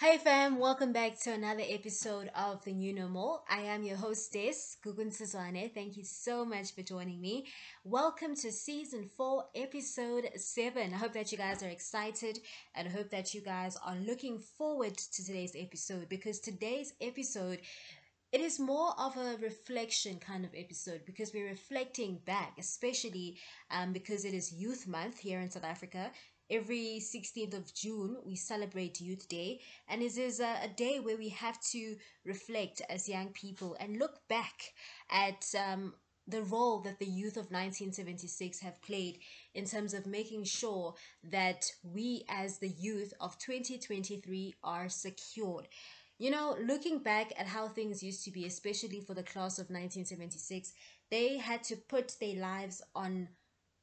Hi 0.00 0.16
fam, 0.16 0.58
welcome 0.58 0.94
back 0.94 1.20
to 1.24 1.32
another 1.32 1.62
episode 1.68 2.30
of 2.34 2.64
The 2.64 2.72
New 2.72 2.94
Normal. 2.94 3.44
I 3.50 3.60
am 3.60 3.82
your 3.82 3.98
hostess, 3.98 4.78
Gugu 4.82 5.04
Ntsizwane. 5.04 5.74
Thank 5.74 5.98
you 5.98 6.04
so 6.04 6.42
much 6.42 6.74
for 6.74 6.80
joining 6.80 7.20
me. 7.20 7.44
Welcome 7.84 8.34
to 8.36 8.50
season 8.50 9.10
4, 9.14 9.44
episode 9.54 10.30
7. 10.36 10.94
I 10.94 10.96
hope 10.96 11.12
that 11.12 11.30
you 11.32 11.36
guys 11.36 11.62
are 11.62 11.68
excited 11.68 12.38
and 12.74 12.88
I 12.88 12.90
hope 12.90 13.10
that 13.10 13.34
you 13.34 13.42
guys 13.42 13.76
are 13.84 13.96
looking 13.96 14.38
forward 14.38 14.96
to 14.96 15.22
today's 15.22 15.54
episode 15.54 16.08
because 16.08 16.40
today's 16.40 16.94
episode 17.02 17.60
it 18.32 18.40
is 18.40 18.60
more 18.60 18.94
of 18.96 19.16
a 19.16 19.36
reflection 19.42 20.18
kind 20.20 20.44
of 20.44 20.52
episode 20.56 21.00
because 21.04 21.34
we're 21.34 21.48
reflecting 21.48 22.20
back, 22.24 22.52
especially 22.58 23.36
um, 23.72 23.92
because 23.92 24.24
it 24.24 24.34
is 24.34 24.52
Youth 24.52 24.86
Month 24.86 25.18
here 25.18 25.40
in 25.40 25.50
South 25.50 25.64
Africa 25.64 26.12
every 26.50 27.00
16th 27.00 27.54
of 27.54 27.74
June, 27.74 28.16
we 28.24 28.36
celebrate 28.36 29.00
Youth 29.00 29.28
Day. 29.28 29.60
And 29.88 30.02
it 30.02 30.16
is 30.16 30.40
a, 30.40 30.56
a, 30.64 30.68
day 30.76 30.98
where 31.00 31.16
we 31.16 31.28
have 31.30 31.60
to 31.70 31.96
reflect 32.24 32.82
as 32.90 33.08
young 33.08 33.28
people 33.28 33.76
and 33.78 33.98
look 33.98 34.26
back 34.28 34.72
at 35.10 35.46
um, 35.58 35.94
the 36.26 36.42
role 36.42 36.80
that 36.80 36.98
the 36.98 37.06
youth 37.06 37.36
of 37.36 37.50
1976 37.50 38.60
have 38.60 38.80
played 38.82 39.18
in 39.54 39.64
terms 39.64 39.94
of 39.94 40.06
making 40.06 40.44
sure 40.44 40.94
that 41.30 41.64
we, 41.82 42.24
as 42.28 42.58
the 42.58 42.68
youth 42.68 43.12
of 43.20 43.38
2023, 43.38 44.54
are 44.62 44.88
secured. 44.88 45.68
You 46.18 46.30
know, 46.30 46.56
looking 46.62 46.98
back 46.98 47.32
at 47.38 47.46
how 47.46 47.68
things 47.68 48.02
used 48.02 48.24
to 48.24 48.30
be, 48.30 48.44
especially 48.44 49.00
for 49.00 49.14
the 49.14 49.22
class 49.22 49.58
of 49.58 49.70
1976, 49.70 50.72
they 51.10 51.38
had 51.38 51.62
to 51.64 51.76
put 51.76 52.14
their 52.20 52.36
lives 52.36 52.82
on 52.94 53.28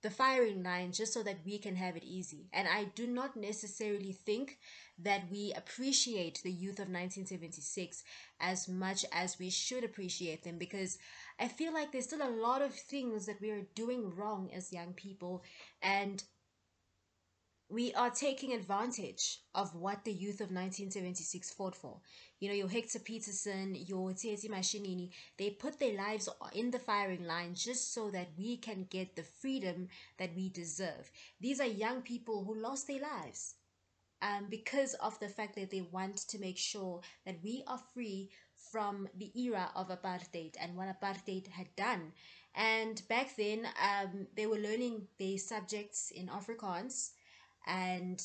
the 0.07 0.13
firing 0.13 0.63
line 0.63 0.93
just 0.93 1.13
so 1.13 1.21
that 1.21 1.39
we 1.45 1.57
can 1.57 1.75
have 1.75 1.97
it 1.97 2.03
easy. 2.05 2.47
And 2.53 2.66
I 2.66 2.86
do 2.95 3.08
not 3.08 3.36
necessarily 3.36 4.13
think 4.13 4.58
that 5.00 5.23
we 5.30 5.52
appreciate 5.53 6.39
the 6.41 6.52
youth 6.52 6.80
of 6.80 6.88
1976 6.88 8.05
as 8.39 8.69
much 8.69 9.03
as 9.11 9.38
we 9.38 9.50
should 9.50 9.83
appreciate 9.83 10.45
them 10.45 10.58
because 10.58 10.97
I 11.38 11.50
feel 11.50 11.73
like 11.73 11.91
there's 11.91 12.05
still 12.05 12.25
a 12.25 12.39
lot 12.41 12.61
of 12.61 12.73
things 12.73 13.25
that 13.25 13.41
we 13.41 13.52
are 13.52 13.67
doing 13.75 14.16
wrong 14.16 14.50
as 14.55 14.72
young 14.72 14.94
people. 14.94 15.44
And 15.81 16.23
we 17.69 17.93
are 17.95 18.09
taking 18.09 18.53
advantage 18.53 19.39
of 19.53 19.75
what 19.75 20.05
the 20.05 20.11
youth 20.11 20.39
of 20.39 20.51
1976 20.51 21.51
fought 21.51 21.75
for. 21.75 21.99
You 22.39 22.47
know, 22.47 22.55
your 22.55 22.69
Hector 22.69 22.99
Pieterson, 22.99 23.75
your 23.89 24.11
Tsietsi 24.11 24.49
Mashinini, 24.49 25.09
they 25.37 25.49
put 25.49 25.77
their 25.77 25.97
lives 25.97 26.29
in 26.53 26.71
the 26.71 26.79
firing 26.79 27.25
line 27.25 27.55
just 27.55 27.93
so 27.93 28.09
that 28.11 28.29
we 28.38 28.57
can 28.57 28.88
get 28.89 29.15
the 29.15 29.23
freedom 29.23 29.89
that 30.17 30.33
we 30.35 30.49
deserve. 30.49 31.11
These 31.41 31.59
are 31.59 31.65
young 31.65 32.01
people 32.01 32.45
who 32.45 32.55
lost 32.61 32.88
their 32.88 33.01
lives 33.01 33.55
um, 34.21 34.47
because 34.49 34.93
of 34.95 35.19
the 35.19 35.27
fact 35.27 35.55
that 35.55 35.69
they 35.69 35.81
want 35.81 36.17
to 36.29 36.39
make 36.39 36.57
sure 36.57 37.01
that 37.25 37.38
we 37.43 37.63
are 37.67 37.79
free 37.93 38.29
from 38.71 39.09
the 39.17 39.31
era 39.39 39.71
of 39.75 39.89
apartheid 39.89 40.55
and 40.59 40.75
what 40.77 40.88
apartheid 40.88 41.47
had 41.47 41.75
done. 41.75 42.13
And 42.55 43.01
back 43.09 43.35
then, 43.35 43.67
um, 43.83 44.27
they 44.35 44.47
were 44.47 44.57
learning 44.57 45.07
their 45.19 45.38
subjects 45.38 46.11
in 46.11 46.27
Afrikaans 46.27 47.11
and 47.67 48.21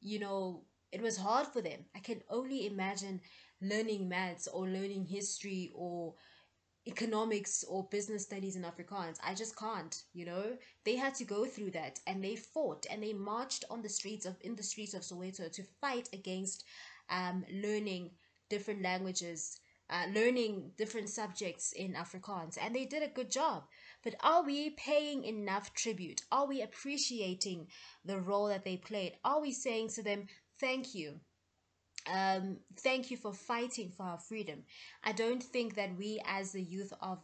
you 0.00 0.18
know 0.18 0.64
it 0.92 1.02
was 1.02 1.16
hard 1.16 1.46
for 1.48 1.60
them. 1.60 1.84
I 1.94 1.98
can 1.98 2.22
only 2.30 2.66
imagine 2.66 3.20
learning 3.60 4.08
maths 4.08 4.46
or 4.46 4.68
learning 4.68 5.06
history 5.06 5.72
or 5.74 6.14
economics 6.86 7.64
or 7.68 7.88
business 7.90 8.24
studies 8.24 8.56
in 8.56 8.62
afrikaans. 8.62 9.18
I 9.24 9.34
just 9.34 9.58
can't 9.58 10.02
you 10.12 10.24
know? 10.26 10.56
They 10.84 10.96
had 10.96 11.14
to 11.16 11.24
go 11.24 11.46
through 11.46 11.72
that 11.72 11.98
and 12.06 12.22
they 12.22 12.36
fought 12.36 12.86
and 12.90 13.02
they 13.02 13.12
marched 13.12 13.64
on 13.70 13.82
the 13.82 13.88
streets 13.88 14.26
of 14.26 14.36
in 14.42 14.54
the 14.56 14.62
streets 14.62 14.94
of 14.94 15.02
soweto 15.02 15.50
to 15.50 15.62
fight 15.80 16.08
against 16.12 16.64
um, 17.10 17.44
learning 17.52 18.10
different 18.50 18.82
languages 18.82 19.60
uh, 19.90 20.06
learning 20.14 20.72
different 20.76 21.08
subjects 21.08 21.72
in 21.72 21.94
Afrikaans, 21.94 22.56
and 22.60 22.74
they 22.74 22.86
did 22.86 23.02
a 23.02 23.08
good 23.08 23.30
job. 23.30 23.64
But 24.04 24.16
are 24.20 24.44
we 24.44 24.70
paying 24.70 25.24
enough 25.24 25.72
tribute? 25.72 26.20
Are 26.30 26.46
we 26.46 26.60
appreciating 26.60 27.68
the 28.04 28.20
role 28.20 28.48
that 28.48 28.64
they 28.64 28.76
played? 28.76 29.16
Are 29.24 29.40
we 29.40 29.52
saying 29.52 29.88
to 29.94 30.02
them, 30.02 30.26
thank 30.60 30.94
you? 30.94 31.20
Um, 32.12 32.58
thank 32.80 33.10
you 33.10 33.16
for 33.16 33.32
fighting 33.32 33.90
for 33.90 34.04
our 34.04 34.18
freedom. 34.18 34.64
I 35.02 35.12
don't 35.12 35.42
think 35.42 35.74
that 35.76 35.96
we, 35.96 36.20
as 36.26 36.52
the 36.52 36.62
youth 36.62 36.92
of 37.00 37.18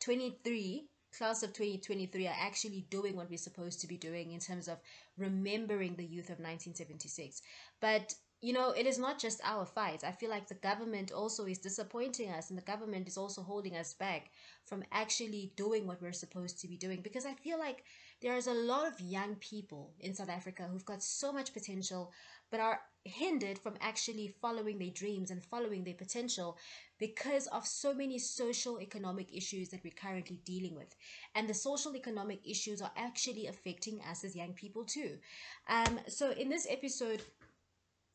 23, 0.00 0.86
class 1.16 1.42
of 1.42 1.54
2023, 1.54 2.26
are 2.26 2.36
actually 2.38 2.86
doing 2.90 3.16
what 3.16 3.30
we're 3.30 3.38
supposed 3.38 3.80
to 3.80 3.86
be 3.86 3.96
doing 3.96 4.32
in 4.32 4.40
terms 4.40 4.68
of 4.68 4.78
remembering 5.16 5.96
the 5.96 6.04
youth 6.04 6.26
of 6.26 6.38
1976. 6.38 7.40
But 7.80 8.14
you 8.42 8.52
know, 8.52 8.70
it 8.70 8.86
is 8.86 8.98
not 8.98 9.18
just 9.18 9.40
our 9.42 9.64
fight. 9.64 10.04
I 10.04 10.12
feel 10.12 10.28
like 10.28 10.46
the 10.46 10.54
government 10.54 11.10
also 11.10 11.46
is 11.46 11.58
disappointing 11.58 12.30
us, 12.30 12.50
and 12.50 12.58
the 12.58 12.62
government 12.62 13.08
is 13.08 13.16
also 13.16 13.42
holding 13.42 13.76
us 13.76 13.94
back 13.94 14.30
from 14.64 14.84
actually 14.92 15.52
doing 15.56 15.86
what 15.86 16.02
we're 16.02 16.12
supposed 16.12 16.60
to 16.60 16.68
be 16.68 16.76
doing. 16.76 17.00
Because 17.00 17.24
I 17.24 17.32
feel 17.32 17.58
like 17.58 17.84
there 18.20 18.36
is 18.36 18.46
a 18.46 18.52
lot 18.52 18.86
of 18.86 19.00
young 19.00 19.36
people 19.36 19.94
in 20.00 20.14
South 20.14 20.28
Africa 20.28 20.68
who've 20.70 20.84
got 20.84 21.02
so 21.02 21.32
much 21.32 21.54
potential, 21.54 22.12
but 22.50 22.60
are 22.60 22.80
hindered 23.04 23.58
from 23.58 23.74
actually 23.80 24.34
following 24.40 24.78
their 24.78 24.90
dreams 24.90 25.30
and 25.30 25.42
following 25.42 25.84
their 25.84 25.94
potential 25.94 26.58
because 26.98 27.46
of 27.48 27.66
so 27.66 27.94
many 27.94 28.18
social 28.18 28.80
economic 28.80 29.34
issues 29.34 29.68
that 29.70 29.82
we're 29.82 29.92
currently 29.92 30.40
dealing 30.44 30.74
with. 30.74 30.94
And 31.34 31.48
the 31.48 31.54
social 31.54 31.96
economic 31.96 32.40
issues 32.46 32.82
are 32.82 32.92
actually 32.96 33.46
affecting 33.46 34.00
us 34.10 34.24
as 34.24 34.36
young 34.36 34.52
people 34.52 34.84
too. 34.84 35.18
Um, 35.68 36.00
so 36.08 36.32
in 36.32 36.48
this 36.48 36.66
episode, 36.68 37.22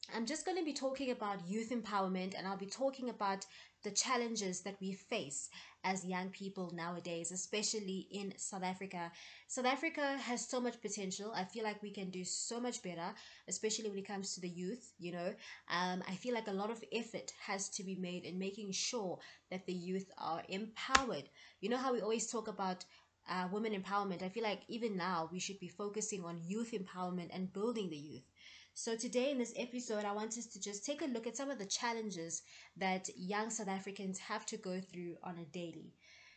I'm 0.09 0.25
just 0.25 0.45
going 0.45 0.57
to 0.57 0.63
be 0.66 0.73
talking 0.73 1.09
about 1.12 1.47
youth 1.47 1.69
empowerment 1.69 2.34
and 2.38 2.45
I'll 2.47 2.57
be 2.57 2.66
talking 2.66 3.09
about 3.09 3.45
the 3.84 3.91
challenges 3.91 4.62
that 4.62 4.79
we 4.81 4.91
face 4.94 5.50
as 5.84 6.06
young 6.06 6.29
people 6.29 6.72
nowadays, 6.73 7.31
especially 7.31 8.07
in 8.12 8.34
South 8.38 8.63
Africa. 8.63 9.12
South 9.47 9.66
Africa 9.66 10.17
has 10.17 10.47
so 10.47 10.59
much 10.59 10.81
potential. 10.81 11.31
I 11.34 11.45
feel 11.45 11.63
like 11.63 11.81
we 11.81 11.91
can 11.91 12.09
do 12.09 12.23
so 12.25 12.59
much 12.59 12.84
better, 12.84 13.13
especially 13.47 13.89
when 13.89 14.00
it 14.00 14.07
comes 14.07 14.34
to 14.35 14.41
the 14.41 14.50
youth. 14.50 14.91
You 15.00 15.13
know, 15.13 15.34
um, 15.69 16.03
I 16.07 16.16
feel 16.16 16.33
like 16.33 16.47
a 16.47 16.51
lot 16.53 16.72
of 16.72 16.83
effort 16.91 17.31
has 17.45 17.69
to 17.69 17.83
be 17.83 17.95
made 17.95 18.25
in 18.25 18.38
making 18.38 18.73
sure 18.73 19.19
that 19.50 19.66
the 19.66 19.73
youth 19.73 20.12
are 20.18 20.44
empowered. 20.50 21.29
You 21.62 21.69
know 21.69 21.78
how 21.78 21.94
we 21.94 22.01
always 22.01 22.28
talk 22.29 22.47
about 22.47 22.85
uh, 23.29 23.47
women 23.51 23.73
empowerment. 23.73 24.23
I 24.23 24.29
feel 24.29 24.44
like 24.44 24.63
even 24.68 24.97
now 24.97 25.29
we 25.31 25.39
should 25.39 25.59
be 25.59 25.69
focusing 25.69 26.25
on 26.25 26.41
youth 26.45 26.72
empowerment 26.73 27.29
and 27.33 27.53
building 27.53 27.89
the 27.89 27.97
youth. 27.97 28.31
So, 28.73 28.95
today 28.95 29.31
in 29.31 29.37
this 29.37 29.53
episode, 29.57 30.05
I 30.05 30.13
want 30.13 30.37
us 30.37 30.47
to 30.47 30.59
just 30.59 30.85
take 30.85 31.01
a 31.01 31.05
look 31.05 31.27
at 31.27 31.35
some 31.35 31.49
of 31.49 31.59
the 31.59 31.65
challenges 31.65 32.41
that 32.77 33.09
young 33.17 33.49
South 33.49 33.67
Africans 33.67 34.17
have 34.19 34.45
to 34.47 34.57
go 34.57 34.79
through 34.79 35.17
on 35.23 35.37
a 35.37 35.45
daily. 35.45 35.93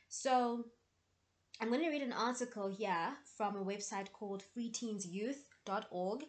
So, 0.08 0.64
I'm 1.60 1.68
going 1.68 1.82
to 1.82 1.90
read 1.90 2.02
an 2.02 2.12
article 2.12 2.68
here 2.68 3.16
from 3.36 3.56
a 3.56 3.64
website 3.64 4.10
called 4.12 4.42
freeteensyouth.org. 4.56 6.24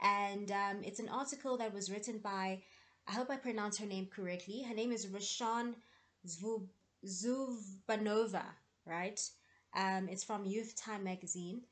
And 0.00 0.52
um, 0.52 0.82
it's 0.84 1.00
an 1.00 1.08
article 1.08 1.56
that 1.58 1.74
was 1.74 1.90
written 1.90 2.18
by, 2.18 2.62
I 3.08 3.12
hope 3.12 3.28
I 3.30 3.36
pronounce 3.36 3.78
her 3.78 3.86
name 3.86 4.06
correctly. 4.14 4.62
Her 4.62 4.74
name 4.74 4.92
is 4.92 5.06
Rashan 5.06 5.74
Zuvbanova, 7.04 8.44
right? 8.86 9.20
Um, 9.76 10.08
it's 10.08 10.22
from 10.22 10.46
Youth 10.46 10.76
Time 10.76 11.02
magazine. 11.02 11.62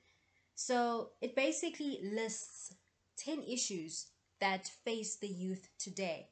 So 0.56 1.10
it 1.20 1.36
basically 1.36 2.00
lists 2.02 2.74
10 3.18 3.42
issues 3.42 4.06
that 4.40 4.68
face 4.84 5.16
the 5.16 5.28
youth 5.28 5.68
today. 5.78 6.28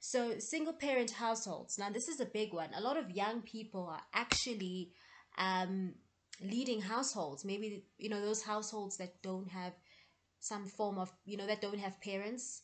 So, 0.00 0.38
single 0.38 0.72
parent 0.72 1.12
households. 1.12 1.78
Now, 1.78 1.90
this 1.90 2.08
is 2.08 2.20
a 2.20 2.26
big 2.26 2.52
one. 2.52 2.70
A 2.74 2.80
lot 2.80 2.96
of 2.96 3.10
young 3.10 3.42
people 3.42 3.86
are 3.86 4.02
actually 4.12 4.90
um, 5.38 5.94
leading 6.42 6.80
households. 6.80 7.44
Maybe, 7.44 7.84
you 7.98 8.08
know, 8.08 8.20
those 8.20 8.42
households 8.42 8.96
that 8.96 9.22
don't 9.22 9.48
have 9.48 9.72
some 10.40 10.66
form 10.66 10.98
of, 10.98 11.12
you 11.24 11.36
know, 11.36 11.46
that 11.46 11.60
don't 11.60 11.78
have 11.78 12.00
parents, 12.00 12.62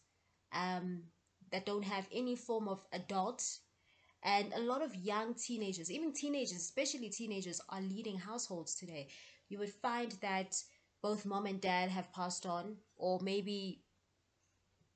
um, 0.52 1.04
that 1.52 1.64
don't 1.64 1.84
have 1.84 2.08
any 2.12 2.34
form 2.34 2.66
of 2.66 2.84
adult. 2.92 3.42
And 4.24 4.52
a 4.52 4.60
lot 4.60 4.82
of 4.82 4.96
young 4.96 5.34
teenagers, 5.34 5.92
even 5.92 6.12
teenagers, 6.12 6.56
especially 6.56 7.08
teenagers, 7.08 7.60
are 7.68 7.80
leading 7.80 8.18
households 8.18 8.74
today. 8.74 9.08
You 9.48 9.58
would 9.60 9.72
find 9.72 10.10
that 10.22 10.56
both 11.02 11.24
mom 11.26 11.46
and 11.46 11.60
dad 11.60 11.90
have 11.90 12.12
passed 12.12 12.46
on 12.46 12.76
or 12.96 13.20
maybe 13.20 13.82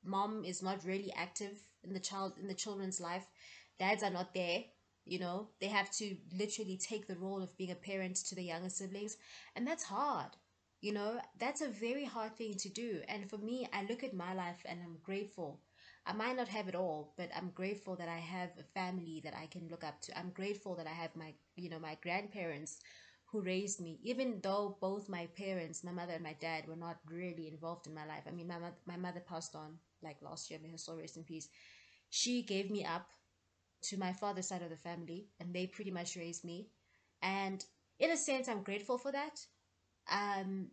mom 0.05 0.45
is 0.45 0.63
not 0.63 0.85
really 0.85 1.13
active 1.17 1.63
in 1.85 1.93
the 1.93 2.01
child 2.01 2.33
in 2.41 2.49
the 2.49 2.55
children's 2.55 3.01
life 3.01 3.27
dads 3.79 4.03
are 4.03 4.11
not 4.11 4.35
there 4.35 4.65
you 5.05 5.19
know? 5.19 5.49
They 5.61 5.67
have 5.67 5.91
to 5.97 6.17
literally 6.39 6.77
take 6.77 7.09
the 7.09 7.17
role 7.17 7.43
of 7.43 7.57
being 7.57 7.73
a 7.73 7.75
parent 7.75 8.15
to 8.27 8.37
the 8.37 8.45
younger 8.45 8.69
siblings 8.69 9.17
and 9.57 9.67
that's 9.67 9.83
hard 9.85 10.31
you 10.81 10.93
know? 10.93 11.21
That's 11.39 11.61
a 11.61 11.69
very 11.69 12.05
hard 12.05 12.37
thing 12.37 12.55
to 12.59 12.69
do 12.69 13.01
and 13.09 13.29
for 13.29 13.39
me 13.39 13.69
i 13.73 13.85
look 13.89 14.05
at 14.05 14.15
my 14.15 14.35
life 14.35 14.63
and 14.65 14.81
i'm 14.83 14.99
grateful. 15.03 15.61
I 16.07 16.13
might 16.13 16.37
not 16.37 16.49
have 16.49 16.69
it 16.69 16.75
all 16.75 17.15
but 17.17 17.31
i'm 17.37 17.51
grateful 17.55 17.97
that 17.97 18.09
i 18.09 18.19
have 18.19 18.51
a 18.59 18.63
family 18.79 19.21
that 19.25 19.35
i 19.37 19.47
can 19.47 19.69
look 19.69 19.85
up 19.85 20.01
to. 20.03 20.19
I'm 20.19 20.31
grateful 20.31 20.75
that 20.77 20.87
i 20.87 20.91
have 20.91 21.15
my 21.17 21.35
you 21.57 21.69
know 21.71 21.79
my 21.79 21.97
grandparents 22.03 22.79
who 23.33 23.41
raised 23.41 23.81
me, 23.81 23.99
even 24.03 24.41
though 24.43 24.77
both 24.81 25.09
my 25.09 25.27
parents, 25.37 25.83
my 25.83 25.93
mother 25.93 26.13
and 26.13 26.23
my 26.23 26.37
dad, 26.41 26.69
were 26.69 26.77
not 26.77 26.99
really 27.11 27.49
involved 27.49 27.87
in 27.87 27.95
my 27.95 28.07
life. 28.07 28.25
I 28.29 28.31
mean, 28.31 28.49
my, 28.49 28.59
my 28.87 28.97
mother 28.97 29.21
passed 29.21 29.57
on 29.57 29.79
like 30.03 30.23
last 30.23 30.51
year, 30.51 30.61
may 30.63 30.71
her 30.71 30.79
soul 30.79 30.99
rest 30.99 31.17
in 31.17 31.25
peace. 31.25 31.49
she 32.11 32.43
gave 32.43 32.71
me 32.71 32.85
up 32.85 33.09
to 33.83 33.97
my 33.99 34.13
father's 34.13 34.49
side 34.49 34.63
of 34.63 34.71
the 34.71 34.77
family, 34.77 35.29
and 35.41 35.55
they 35.55 35.67
pretty 35.67 35.91
much 35.91 36.17
raised 36.17 36.45
me. 36.45 36.69
And 37.23 37.65
in 37.99 38.11
a 38.11 38.17
sense, 38.17 38.49
I'm 38.49 38.63
grateful 38.63 38.99
for 38.99 39.13
that. 39.13 39.41
Um, 40.11 40.69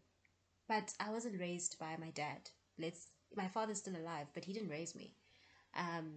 but 0.67 0.93
I 0.99 1.11
wasn't 1.11 1.39
raised 1.39 1.79
by 1.79 1.97
my 1.99 2.11
dad. 2.11 2.49
Let's 2.77 3.07
my 3.35 3.47
father's 3.47 3.79
still 3.79 3.95
alive, 3.95 4.27
but 4.33 4.45
he 4.45 4.53
didn't 4.53 4.69
raise 4.69 4.95
me. 4.95 5.13
Um, 5.75 6.13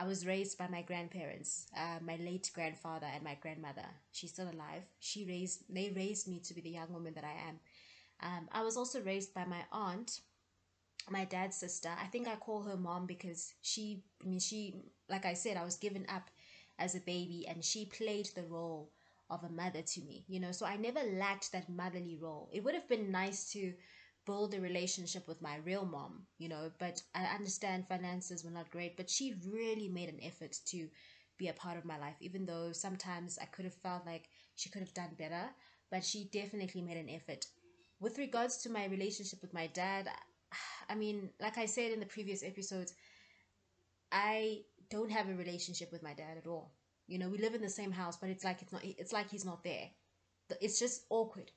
I 0.00 0.04
was 0.06 0.26
raised 0.26 0.58
by 0.58 0.68
my 0.68 0.82
grandparents, 0.82 1.66
uh, 1.76 1.98
my 2.02 2.16
late 2.16 2.50
grandfather 2.54 3.06
and 3.14 3.22
my 3.22 3.36
grandmother. 3.36 3.86
She's 4.12 4.32
still 4.32 4.50
alive. 4.50 4.84
She 5.00 5.26
raised 5.26 5.64
they 5.68 5.90
raised 5.90 6.28
me 6.28 6.40
to 6.40 6.54
be 6.54 6.62
the 6.62 6.70
young 6.70 6.92
woman 6.92 7.14
that 7.14 7.24
I 7.24 7.36
am. 7.48 7.60
Um, 8.22 8.48
I 8.52 8.62
was 8.62 8.76
also 8.76 9.02
raised 9.02 9.34
by 9.34 9.44
my 9.46 9.62
aunt, 9.72 10.20
my 11.10 11.24
dad's 11.24 11.56
sister. 11.56 11.90
I 12.02 12.06
think 12.06 12.28
I 12.28 12.36
call 12.36 12.62
her 12.62 12.76
mom 12.76 13.06
because 13.06 13.54
she, 13.62 14.02
I 14.24 14.28
mean, 14.28 14.40
she, 14.40 14.74
like 15.08 15.26
I 15.26 15.34
said, 15.34 15.56
I 15.56 15.64
was 15.64 15.76
given 15.76 16.06
up 16.08 16.30
as 16.78 16.94
a 16.94 17.00
baby 17.00 17.46
and 17.48 17.64
she 17.64 17.84
played 17.86 18.30
the 18.34 18.44
role 18.44 18.90
of 19.30 19.44
a 19.44 19.48
mother 19.48 19.82
to 19.82 20.00
me, 20.02 20.24
you 20.28 20.40
know. 20.40 20.52
So 20.52 20.66
I 20.66 20.76
never 20.76 21.00
lacked 21.02 21.52
that 21.52 21.68
motherly 21.68 22.16
role. 22.20 22.48
It 22.52 22.64
would 22.64 22.74
have 22.74 22.88
been 22.88 23.10
nice 23.10 23.50
to 23.52 23.74
build 24.26 24.54
a 24.54 24.60
relationship 24.60 25.26
with 25.26 25.42
my 25.42 25.56
real 25.64 25.84
mom, 25.84 26.26
you 26.38 26.48
know, 26.48 26.70
but 26.78 27.02
I 27.14 27.24
understand 27.24 27.88
finances 27.88 28.44
were 28.44 28.50
not 28.50 28.70
great, 28.70 28.96
but 28.96 29.10
she 29.10 29.34
really 29.46 29.88
made 29.88 30.08
an 30.08 30.20
effort 30.22 30.56
to 30.66 30.88
be 31.38 31.48
a 31.48 31.54
part 31.54 31.78
of 31.78 31.84
my 31.84 31.98
life, 31.98 32.16
even 32.20 32.44
though 32.46 32.72
sometimes 32.72 33.38
I 33.40 33.46
could 33.46 33.64
have 33.64 33.74
felt 33.74 34.06
like 34.06 34.28
she 34.56 34.68
could 34.68 34.82
have 34.82 34.94
done 34.94 35.16
better, 35.18 35.48
but 35.90 36.04
she 36.04 36.28
definitely 36.32 36.82
made 36.82 36.98
an 36.98 37.08
effort. 37.08 37.46
With 37.98 38.18
regards 38.18 38.58
to 38.58 38.70
my 38.70 38.86
relationship 38.86 39.40
with 39.42 39.54
my 39.54 39.66
dad, 39.68 40.08
I 40.88 40.94
mean, 40.94 41.30
like 41.40 41.58
I 41.58 41.66
said 41.66 41.92
in 41.92 42.00
the 42.00 42.06
previous 42.06 42.42
episodes, 42.42 42.94
I 44.12 44.62
don't 44.90 45.10
have 45.10 45.28
a 45.28 45.34
relationship 45.34 45.92
with 45.92 46.02
my 46.02 46.14
dad 46.14 46.36
at 46.36 46.46
all. 46.46 46.72
You 47.06 47.18
know, 47.18 47.28
we 47.28 47.38
live 47.38 47.54
in 47.54 47.62
the 47.62 47.68
same 47.68 47.92
house, 47.92 48.16
but 48.16 48.30
it's 48.30 48.44
like 48.44 48.62
it's 48.62 48.72
not 48.72 48.84
it's 48.84 49.12
like 49.12 49.30
he's 49.30 49.44
not 49.44 49.64
there. 49.64 49.90
It's 50.60 50.78
just 50.78 51.04
awkward 51.10 51.50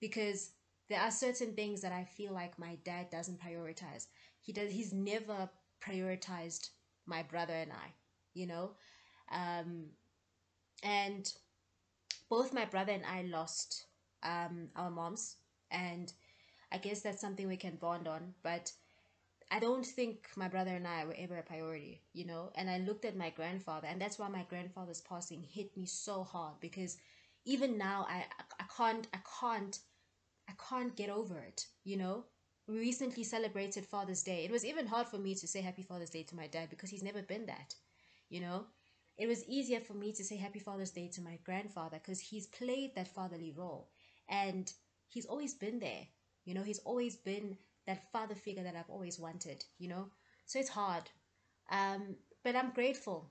because 0.00 0.50
there 0.88 1.00
are 1.00 1.10
certain 1.10 1.54
things 1.54 1.80
that 1.82 1.92
I 1.92 2.04
feel 2.04 2.32
like 2.32 2.58
my 2.58 2.76
dad 2.84 3.10
doesn't 3.10 3.40
prioritize. 3.40 4.06
He 4.40 4.52
does 4.52 4.70
he's 4.72 4.92
never 4.92 5.48
prioritized 5.80 6.70
my 7.06 7.22
brother 7.22 7.54
and 7.54 7.72
I, 7.72 7.92
you 8.34 8.46
know? 8.46 8.72
Um 9.32 9.90
and 10.82 11.32
both 12.28 12.52
my 12.52 12.64
brother 12.64 12.92
and 12.92 13.04
I 13.06 13.22
lost 13.22 13.86
um 14.22 14.68
our 14.76 14.90
moms 14.90 15.36
and 15.70 16.12
I 16.72 16.78
guess 16.78 17.02
that's 17.02 17.20
something 17.20 17.48
we 17.48 17.56
can 17.56 17.76
bond 17.76 18.08
on, 18.08 18.34
but 18.42 18.72
I 19.50 19.60
don't 19.60 19.86
think 19.86 20.28
my 20.36 20.48
brother 20.48 20.72
and 20.72 20.86
I 20.88 21.04
were 21.04 21.14
ever 21.18 21.38
a 21.38 21.42
priority, 21.42 22.02
you 22.12 22.26
know. 22.26 22.50
And 22.56 22.70
I 22.70 22.78
looked 22.78 23.04
at 23.04 23.16
my 23.16 23.30
grandfather, 23.30 23.88
and 23.88 24.00
that's 24.00 24.18
why 24.18 24.28
my 24.28 24.44
grandfather's 24.48 25.00
passing 25.02 25.42
hit 25.42 25.76
me 25.76 25.86
so 25.86 26.24
hard 26.24 26.60
because 26.60 26.98
even 27.44 27.78
now 27.78 28.06
I 28.08 28.26
I 28.60 28.64
can't 28.76 29.06
I 29.14 29.18
can't 29.40 29.78
I 30.48 30.52
can't 30.68 30.96
get 30.96 31.10
over 31.10 31.38
it, 31.38 31.66
you 31.84 31.96
know. 31.96 32.24
We 32.68 32.78
recently 32.78 33.22
celebrated 33.24 33.86
Father's 33.86 34.22
Day. 34.22 34.44
It 34.44 34.50
was 34.50 34.64
even 34.64 34.86
hard 34.86 35.08
for 35.08 35.18
me 35.18 35.34
to 35.36 35.46
say 35.46 35.60
Happy 35.60 35.82
Father's 35.82 36.10
Day 36.10 36.24
to 36.24 36.36
my 36.36 36.46
dad 36.48 36.70
because 36.70 36.90
he's 36.90 37.02
never 37.02 37.22
been 37.22 37.46
that, 37.46 37.74
you 38.28 38.40
know. 38.40 38.66
It 39.18 39.26
was 39.28 39.44
easier 39.48 39.80
for 39.80 39.94
me 39.94 40.12
to 40.12 40.24
say 40.24 40.36
Happy 40.36 40.58
Father's 40.58 40.90
Day 40.90 41.08
to 41.08 41.22
my 41.22 41.38
grandfather 41.44 41.98
because 41.98 42.20
he's 42.20 42.46
played 42.48 42.94
that 42.96 43.08
fatherly 43.08 43.52
role 43.56 43.88
and 44.28 44.72
he's 45.08 45.26
always 45.26 45.54
been 45.54 45.78
there, 45.78 46.06
you 46.44 46.54
know. 46.54 46.62
He's 46.62 46.80
always 46.80 47.16
been 47.16 47.56
that 47.86 48.10
father 48.12 48.34
figure 48.34 48.64
that 48.64 48.74
I've 48.76 48.90
always 48.90 49.18
wanted, 49.18 49.64
you 49.78 49.88
know? 49.88 50.10
So 50.46 50.58
it's 50.58 50.68
hard. 50.68 51.04
Um, 51.70 52.16
but 52.42 52.56
I'm 52.56 52.70
grateful. 52.72 53.30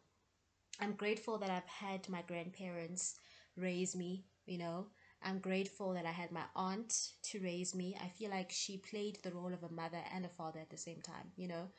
I'm 0.79 0.93
grateful 0.93 1.37
that 1.39 1.49
I've 1.49 1.67
had 1.67 2.07
my 2.09 2.21
grandparents 2.23 3.15
raise 3.57 3.95
me, 3.95 4.25
you 4.45 4.57
know? 4.57 4.87
I'm 5.23 5.39
grateful 5.39 5.93
that 5.93 6.05
I 6.05 6.11
had 6.11 6.31
my 6.31 6.43
aunt 6.55 7.11
to 7.23 7.39
raise 7.39 7.73
me. 7.73 7.97
I 8.01 8.07
feel 8.09 8.29
like 8.29 8.51
she 8.51 8.77
played 8.77 9.19
the 9.23 9.31
role 9.31 9.53
of 9.53 9.63
a 9.63 9.71
mother 9.73 10.01
and 10.13 10.25
a 10.25 10.29
father 10.29 10.59
at 10.59 10.69
the 10.69 10.77
same 10.77 11.01
time, 11.01 11.31
you 11.35 11.47
know? 11.47 11.69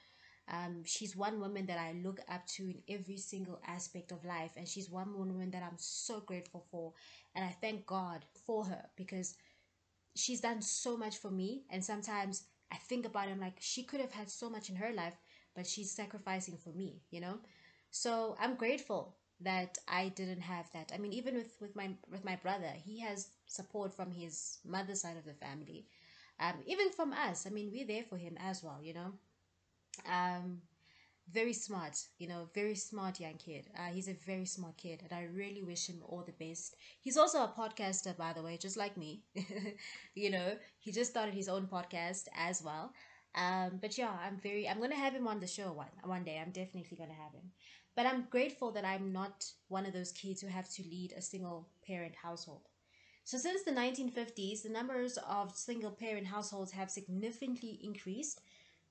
Um, 0.48 0.82
she's 0.84 1.16
one 1.16 1.40
woman 1.40 1.66
that 1.66 1.78
I 1.78 1.92
look 1.92 2.20
up 2.28 2.46
to 2.48 2.64
in 2.64 2.82
every 2.88 3.16
single 3.16 3.60
aspect 3.66 4.12
of 4.12 4.24
life, 4.24 4.52
and 4.56 4.66
she's 4.66 4.90
one 4.90 5.16
woman 5.16 5.50
that 5.50 5.62
I'm 5.62 5.78
so 5.78 6.20
grateful 6.20 6.64
for, 6.70 6.92
and 7.34 7.44
I 7.44 7.50
thank 7.60 7.86
God 7.86 8.24
for 8.46 8.64
her 8.64 8.84
because 8.96 9.34
she's 10.14 10.40
done 10.40 10.62
so 10.62 10.96
much 10.96 11.18
for 11.18 11.30
me. 11.30 11.64
And 11.70 11.84
sometimes 11.84 12.44
I 12.72 12.76
think 12.76 13.06
about 13.06 13.28
it, 13.28 13.32
I'm 13.32 13.40
like, 13.40 13.58
she 13.60 13.82
could 13.84 14.00
have 14.00 14.12
had 14.12 14.30
so 14.30 14.48
much 14.50 14.70
in 14.70 14.76
her 14.76 14.92
life, 14.92 15.16
but 15.54 15.66
she's 15.66 15.90
sacrificing 15.92 16.58
for 16.58 16.70
me, 16.70 17.02
you 17.10 17.20
know? 17.20 17.38
So 17.90 18.36
I'm 18.40 18.54
grateful 18.56 19.16
that 19.40 19.78
I 19.88 20.08
didn't 20.08 20.40
have 20.40 20.70
that. 20.72 20.92
I 20.94 20.98
mean, 20.98 21.12
even 21.12 21.34
with, 21.34 21.56
with 21.60 21.76
my 21.76 21.90
with 22.10 22.24
my 22.24 22.36
brother, 22.36 22.72
he 22.84 23.00
has 23.00 23.28
support 23.46 23.94
from 23.94 24.10
his 24.12 24.58
mother's 24.64 25.02
side 25.02 25.16
of 25.16 25.24
the 25.24 25.34
family. 25.34 25.86
Um, 26.40 26.56
even 26.66 26.90
from 26.90 27.12
us. 27.12 27.46
I 27.46 27.50
mean, 27.50 27.70
we're 27.72 27.86
there 27.86 28.04
for 28.04 28.18
him 28.18 28.36
as 28.38 28.62
well, 28.62 28.80
you 28.82 28.94
know. 28.94 29.12
Um, 30.08 30.62
very 31.32 31.52
smart, 31.54 31.98
you 32.18 32.28
know, 32.28 32.48
very 32.54 32.74
smart 32.76 33.20
young 33.20 33.34
kid. 33.34 33.66
Uh, 33.78 33.88
he's 33.92 34.08
a 34.08 34.14
very 34.14 34.46
smart 34.46 34.76
kid, 34.76 35.02
and 35.02 35.12
I 35.12 35.24
really 35.24 35.62
wish 35.62 35.88
him 35.88 36.02
all 36.06 36.24
the 36.24 36.32
best. 36.46 36.76
He's 37.00 37.16
also 37.16 37.40
a 37.44 37.48
podcaster, 37.58 38.16
by 38.16 38.32
the 38.32 38.42
way, 38.42 38.58
just 38.58 38.76
like 38.76 38.96
me. 38.96 39.22
you 40.14 40.30
know, 40.30 40.56
he 40.80 40.92
just 40.92 41.10
started 41.12 41.34
his 41.34 41.48
own 41.48 41.66
podcast 41.66 42.26
as 42.36 42.62
well. 42.62 42.92
Um, 43.34 43.78
but 43.80 43.98
yeah, 43.98 44.10
I'm 44.24 44.38
very. 44.38 44.68
I'm 44.68 44.80
gonna 44.80 44.96
have 44.96 45.14
him 45.14 45.28
on 45.28 45.40
the 45.40 45.46
show 45.48 45.72
one 45.72 45.92
one 46.04 46.24
day. 46.24 46.38
I'm 46.40 46.52
definitely 46.52 46.96
gonna 46.96 47.14
have 47.14 47.32
him. 47.32 47.52
But 47.96 48.06
I'm 48.06 48.28
grateful 48.30 48.70
that 48.72 48.84
I'm 48.84 49.12
not 49.12 49.50
one 49.68 49.86
of 49.86 49.92
those 49.92 50.12
kids 50.12 50.40
who 50.40 50.48
have 50.48 50.68
to 50.74 50.82
lead 50.82 51.12
a 51.12 51.22
single 51.22 51.66
parent 51.84 52.14
household. 52.14 52.68
So 53.24 53.38
since 53.38 53.64
the 53.64 53.72
1950s, 53.72 54.62
the 54.62 54.68
numbers 54.68 55.18
of 55.28 55.56
single 55.56 55.90
parent 55.90 56.28
households 56.28 56.70
have 56.72 56.90
significantly 56.90 57.80
increased 57.82 58.40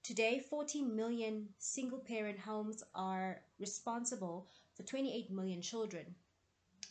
Today, 0.05 0.37
14 0.37 0.95
million 0.95 1.49
single 1.57 1.97
parent 1.97 2.37
homes 2.37 2.83
are 2.93 3.41
responsible 3.57 4.47
for 4.75 4.83
28 4.83 5.31
million 5.31 5.63
children. 5.63 6.13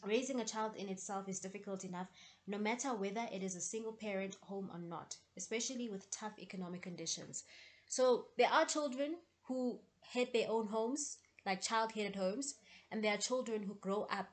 Raising 0.05 0.41
a 0.41 0.45
child 0.45 0.73
in 0.75 0.89
itself 0.89 1.29
is 1.29 1.39
difficult 1.39 1.85
enough, 1.85 2.09
no 2.49 2.59
matter 2.59 2.93
whether 2.93 3.25
it 3.33 3.45
is 3.45 3.55
a 3.55 3.61
single 3.61 3.93
parent 3.93 4.37
home 4.41 4.69
or 4.73 4.81
not, 4.81 5.17
especially 5.37 5.89
with 5.89 6.11
tough 6.11 6.37
economic 6.41 6.83
conditions. 6.83 7.45
So, 7.87 8.27
there 8.37 8.51
are 8.51 8.65
children 8.67 9.15
who 9.45 9.79
head 10.01 10.31
their 10.33 10.51
own 10.51 10.67
homes, 10.67 11.19
like 11.47 11.61
child 11.61 11.93
headed 11.93 12.17
homes, 12.17 12.55
and 12.91 13.03
there 13.03 13.15
are 13.15 13.19
children 13.19 13.63
who 13.63 13.75
grow 13.75 14.07
up 14.11 14.29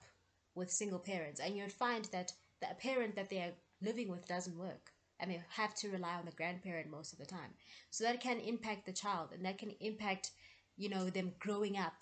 with 0.55 0.71
single 0.71 0.99
parents. 0.99 1.39
And 1.39 1.55
you'd 1.55 1.71
find 1.71 2.05
that 2.11 2.33
the 2.61 2.67
parent 2.79 3.15
that 3.15 3.29
they 3.29 3.39
are 3.39 3.53
living 3.81 4.09
with 4.09 4.27
doesn't 4.27 4.57
work 4.57 4.91
and 5.19 5.29
they 5.29 5.41
have 5.49 5.75
to 5.75 5.89
rely 5.89 6.15
on 6.15 6.25
the 6.25 6.31
grandparent 6.31 6.89
most 6.89 7.13
of 7.13 7.19
the 7.19 7.25
time. 7.25 7.53
So 7.89 8.03
that 8.03 8.21
can 8.21 8.39
impact 8.39 8.85
the 8.85 8.93
child 8.93 9.29
and 9.33 9.45
that 9.45 9.59
can 9.59 9.71
impact, 9.79 10.31
you 10.77 10.89
know, 10.89 11.09
them 11.09 11.33
growing 11.39 11.77
up. 11.77 11.93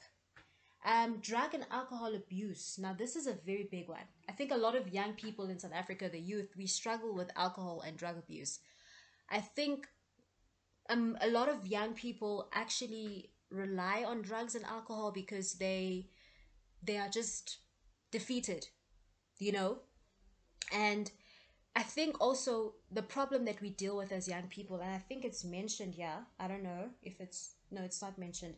Um, 0.85 1.19
drug 1.19 1.53
and 1.53 1.65
alcohol 1.71 2.15
abuse. 2.15 2.77
Now, 2.79 2.95
this 2.97 3.17
is 3.17 3.27
a 3.27 3.37
very 3.45 3.67
big 3.69 3.89
one. 3.89 4.07
I 4.29 4.31
think 4.31 4.51
a 4.51 4.57
lot 4.57 4.77
of 4.77 4.93
young 4.93 5.13
people 5.13 5.49
in 5.49 5.59
South 5.59 5.73
Africa, 5.73 6.07
the 6.09 6.19
youth, 6.19 6.55
we 6.57 6.67
struggle 6.67 7.13
with 7.13 7.29
alcohol 7.35 7.83
and 7.85 7.97
drug 7.97 8.17
abuse. 8.17 8.59
I 9.29 9.41
think 9.41 9.87
um, 10.89 11.17
a 11.19 11.29
lot 11.29 11.49
of 11.49 11.67
young 11.67 11.93
people 11.93 12.49
actually 12.53 13.31
rely 13.51 14.03
on 14.05 14.21
drugs 14.21 14.55
and 14.55 14.65
alcohol 14.65 15.11
because 15.11 15.53
they 15.53 16.07
they 16.83 16.97
are 16.97 17.09
just 17.09 17.57
defeated, 18.11 18.67
you 19.39 19.51
know, 19.51 19.79
and 20.73 21.11
I 21.75 21.83
think 21.83 22.19
also 22.21 22.73
the 22.91 23.01
problem 23.03 23.45
that 23.45 23.61
we 23.61 23.69
deal 23.71 23.97
with 23.97 24.11
as 24.11 24.27
young 24.27 24.47
people, 24.49 24.79
and 24.81 24.91
I 24.93 24.99
think 24.99 25.25
it's 25.25 25.43
mentioned 25.45 25.95
yeah 25.95 26.19
I 26.39 26.47
don't 26.47 26.63
know 26.63 26.89
if 27.03 27.19
it's 27.21 27.55
no, 27.71 27.81
it's 27.83 28.01
not 28.01 28.17
mentioned, 28.17 28.55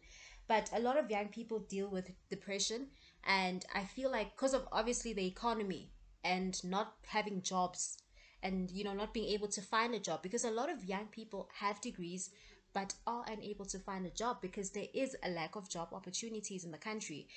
but 0.47 0.69
a 0.73 0.79
lot 0.79 0.97
of 0.97 1.11
young 1.11 1.27
people 1.29 1.59
deal 1.59 1.89
with 1.89 2.11
depression, 2.29 2.87
and 3.25 3.65
I 3.75 3.83
feel 3.85 4.11
like 4.11 4.35
because 4.35 4.53
of 4.53 4.67
obviously 4.71 5.13
the 5.13 5.27
economy 5.27 5.91
and 6.23 6.61
not 6.63 6.93
having 7.07 7.41
jobs, 7.41 7.97
and 8.43 8.71
you 8.71 8.83
know 8.83 8.93
not 8.93 9.13
being 9.13 9.29
able 9.33 9.47
to 9.49 9.61
find 9.61 9.93
a 9.95 9.99
job, 9.99 10.21
because 10.23 10.45
a 10.45 10.51
lot 10.51 10.71
of 10.71 10.85
young 10.85 11.07
people 11.07 11.49
have 11.59 11.81
degrees 11.81 12.29
but 12.73 12.93
are 13.07 13.25
unable 13.27 13.65
to 13.65 13.79
find 13.79 14.05
a 14.05 14.09
job 14.09 14.37
because 14.41 14.71
there 14.71 14.87
is 14.93 15.15
a 15.23 15.29
lack 15.29 15.55
of 15.55 15.69
job 15.69 15.89
opportunities 15.93 16.63
in 16.63 16.71
the 16.71 16.77
country, 16.77 17.27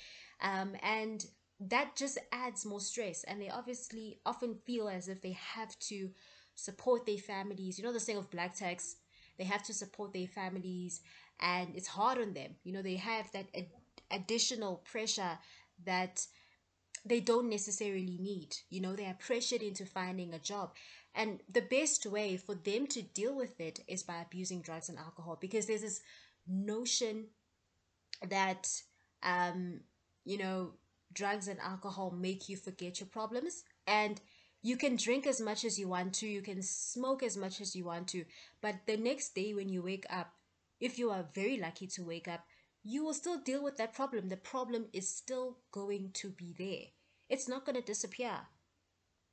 um, 0.41 0.75
and 0.81 1.25
that 1.59 1.95
just 1.95 2.17
adds 2.31 2.65
more 2.65 2.81
stress 2.81 3.23
and 3.23 3.41
they 3.41 3.49
obviously 3.49 4.19
often 4.25 4.55
feel 4.65 4.89
as 4.89 5.07
if 5.07 5.21
they 5.21 5.31
have 5.31 5.77
to 5.79 6.09
support 6.53 7.05
their 7.05 7.17
families. 7.17 7.77
You 7.77 7.85
know 7.85 7.93
the 7.93 7.99
saying 7.99 8.17
of 8.17 8.29
black 8.29 8.55
tax 8.55 8.97
they 9.37 9.43
have 9.45 9.63
to 9.63 9.73
support 9.73 10.13
their 10.13 10.27
families 10.27 11.01
and 11.39 11.75
it's 11.75 11.87
hard 11.87 12.17
on 12.19 12.33
them. 12.33 12.55
You 12.63 12.73
know 12.73 12.81
they 12.81 12.95
have 12.97 13.31
that 13.31 13.47
ad- 13.55 13.67
additional 14.11 14.83
pressure 14.89 15.37
that 15.85 16.25
they 17.05 17.19
don't 17.19 17.49
necessarily 17.49 18.17
need 18.19 18.55
you 18.69 18.81
know 18.81 18.95
they 18.95 19.05
are 19.05 19.17
pressured 19.19 19.61
into 19.61 19.85
finding 19.85 20.33
a 20.33 20.39
job 20.39 20.71
and 21.13 21.39
the 21.49 21.61
best 21.61 22.05
way 22.05 22.35
for 22.35 22.55
them 22.55 22.87
to 22.87 23.01
deal 23.01 23.35
with 23.35 23.59
it 23.59 23.79
is 23.87 24.03
by 24.03 24.17
abusing 24.21 24.61
drugs 24.61 24.89
and 24.89 24.97
alcohol 24.97 25.37
because 25.39 25.65
there's 25.65 25.81
this 25.81 26.01
notion 26.47 27.25
that 28.29 28.67
um, 29.25 29.79
you 30.23 30.37
know, 30.37 30.71
drugs 31.13 31.47
and 31.47 31.59
alcohol 31.59 32.11
make 32.11 32.47
you 32.47 32.55
forget 32.55 32.99
your 32.99 33.07
problems. 33.07 33.63
And 33.87 34.21
you 34.61 34.77
can 34.77 34.95
drink 34.95 35.27
as 35.27 35.41
much 35.41 35.65
as 35.65 35.77
you 35.77 35.87
want 35.87 36.13
to, 36.15 36.27
you 36.27 36.41
can 36.41 36.61
smoke 36.61 37.23
as 37.23 37.35
much 37.37 37.61
as 37.61 37.75
you 37.75 37.85
want 37.85 38.07
to, 38.09 38.25
but 38.61 38.75
the 38.87 38.97
next 38.97 39.35
day 39.35 39.53
when 39.53 39.69
you 39.69 39.83
wake 39.83 40.05
up, 40.09 40.33
if 40.79 40.97
you 40.97 41.11
are 41.11 41.25
very 41.33 41.57
lucky 41.57 41.87
to 41.87 42.03
wake 42.03 42.27
up, 42.27 42.45
you 42.87 43.03
will 43.03 43.15
still 43.15 43.39
deal 43.39 43.63
with 43.63 43.77
that 43.77 43.95
problem. 43.95 44.29
The 44.29 44.37
problem 44.37 44.85
is 44.93 45.09
still 45.09 45.57
going 45.71 46.11
to 46.13 46.29
be 46.29 46.53
there. 46.57 46.85
It's 47.27 47.49
not 47.49 47.65
going 47.65 47.75
to 47.75 47.81
disappear. 47.81 48.37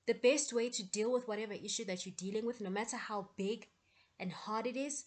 The 0.07 0.15
best 0.15 0.55
way 0.55 0.71
to 0.71 0.83
deal 0.83 1.13
with 1.13 1.29
whatever 1.29 1.53
issue 1.53 1.85
that 1.85 2.07
you're 2.07 2.15
dealing 2.17 2.47
with, 2.47 2.63
no 2.63 2.71
matter 2.71 2.97
how 2.97 3.29
big 3.37 3.69
and 4.19 4.33
hard 4.33 4.67
it 4.67 4.77
is, 4.77 5.05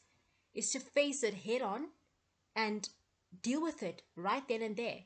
is 0.54 0.72
to 0.72 0.80
face 0.80 1.24
it 1.24 1.34
head 1.34 1.64
on 1.64 1.88
and 2.56 2.88
deal 3.42 3.64
with 3.64 3.82
it 3.82 4.04
right 4.16 4.48
then 4.48 4.62
and 4.62 4.78
there. 4.78 5.00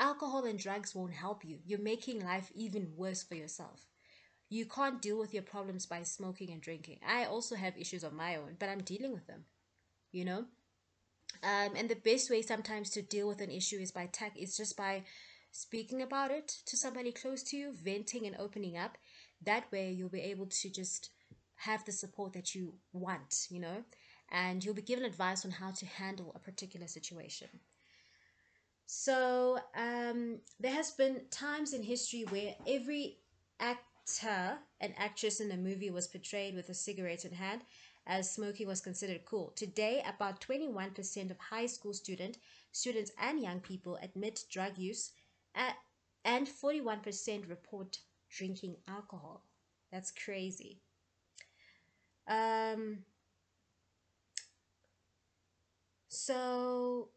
Alcohol 0.00 0.44
and 0.44 0.58
drugs 0.58 0.92
won't 0.92 1.14
help 1.14 1.44
you. 1.44 1.58
You're 1.64 1.78
making 1.78 2.24
life 2.24 2.50
even 2.52 2.96
worse 2.96 3.22
for 3.22 3.36
yourself. 3.36 3.86
You 4.48 4.66
can't 4.66 5.00
deal 5.00 5.18
with 5.18 5.32
your 5.32 5.44
problems 5.44 5.86
by 5.86 6.02
smoking 6.02 6.50
and 6.50 6.60
drinking. 6.60 6.98
I 7.06 7.26
also 7.26 7.54
have 7.54 7.78
issues 7.78 8.02
of 8.02 8.12
my 8.12 8.34
own, 8.34 8.56
but 8.58 8.68
I'm 8.68 8.82
dealing 8.82 9.12
with 9.12 9.28
them. 9.28 9.44
You 10.10 10.24
know? 10.24 10.44
Um, 11.42 11.72
and 11.76 11.88
the 11.88 11.96
best 11.96 12.30
way 12.30 12.42
sometimes 12.42 12.90
to 12.90 13.02
deal 13.02 13.26
with 13.26 13.40
an 13.40 13.50
issue 13.50 13.78
is 13.78 13.90
by 13.90 14.06
tech 14.06 14.32
is 14.36 14.56
just 14.56 14.76
by 14.76 15.02
speaking 15.50 16.02
about 16.02 16.30
it 16.30 16.48
to 16.66 16.76
somebody 16.76 17.12
close 17.12 17.42
to 17.44 17.56
you, 17.56 17.72
venting 17.72 18.26
and 18.26 18.36
opening 18.38 18.76
up. 18.76 18.96
That 19.44 19.70
way 19.72 19.90
you'll 19.90 20.08
be 20.08 20.20
able 20.20 20.46
to 20.46 20.70
just 20.70 21.10
have 21.56 21.84
the 21.84 21.92
support 21.92 22.32
that 22.32 22.54
you 22.54 22.74
want, 22.92 23.46
you 23.50 23.60
know, 23.60 23.84
and 24.30 24.64
you'll 24.64 24.74
be 24.74 24.82
given 24.82 25.04
advice 25.04 25.44
on 25.44 25.50
how 25.50 25.70
to 25.72 25.86
handle 25.86 26.32
a 26.34 26.38
particular 26.38 26.86
situation. 26.86 27.48
So 28.86 29.58
um, 29.76 30.40
there 30.60 30.74
has 30.74 30.90
been 30.92 31.22
times 31.30 31.72
in 31.72 31.82
history 31.82 32.24
where 32.28 32.54
every 32.66 33.18
actor 33.60 34.58
and 34.80 34.92
actress 34.96 35.40
in 35.40 35.50
a 35.50 35.56
movie 35.56 35.90
was 35.90 36.08
portrayed 36.08 36.54
with 36.54 36.68
a 36.68 36.74
cigarette 36.74 37.24
in 37.24 37.32
hand 37.32 37.62
as 38.06 38.30
smoking 38.30 38.66
was 38.66 38.80
considered 38.80 39.24
cool. 39.24 39.52
Today, 39.54 40.04
about 40.06 40.40
21% 40.40 41.30
of 41.30 41.38
high 41.38 41.66
school 41.66 41.92
student, 41.92 42.38
students 42.72 43.12
and 43.20 43.40
young 43.40 43.60
people 43.60 43.98
admit 44.02 44.44
drug 44.50 44.76
use 44.76 45.12
at, 45.54 45.76
and 46.24 46.46
41% 46.46 47.48
report 47.48 47.98
drinking 48.30 48.76
alcohol. 48.88 49.44
That's 49.92 50.10
crazy. 50.10 50.80
Um, 52.26 52.98
so, 56.08 57.08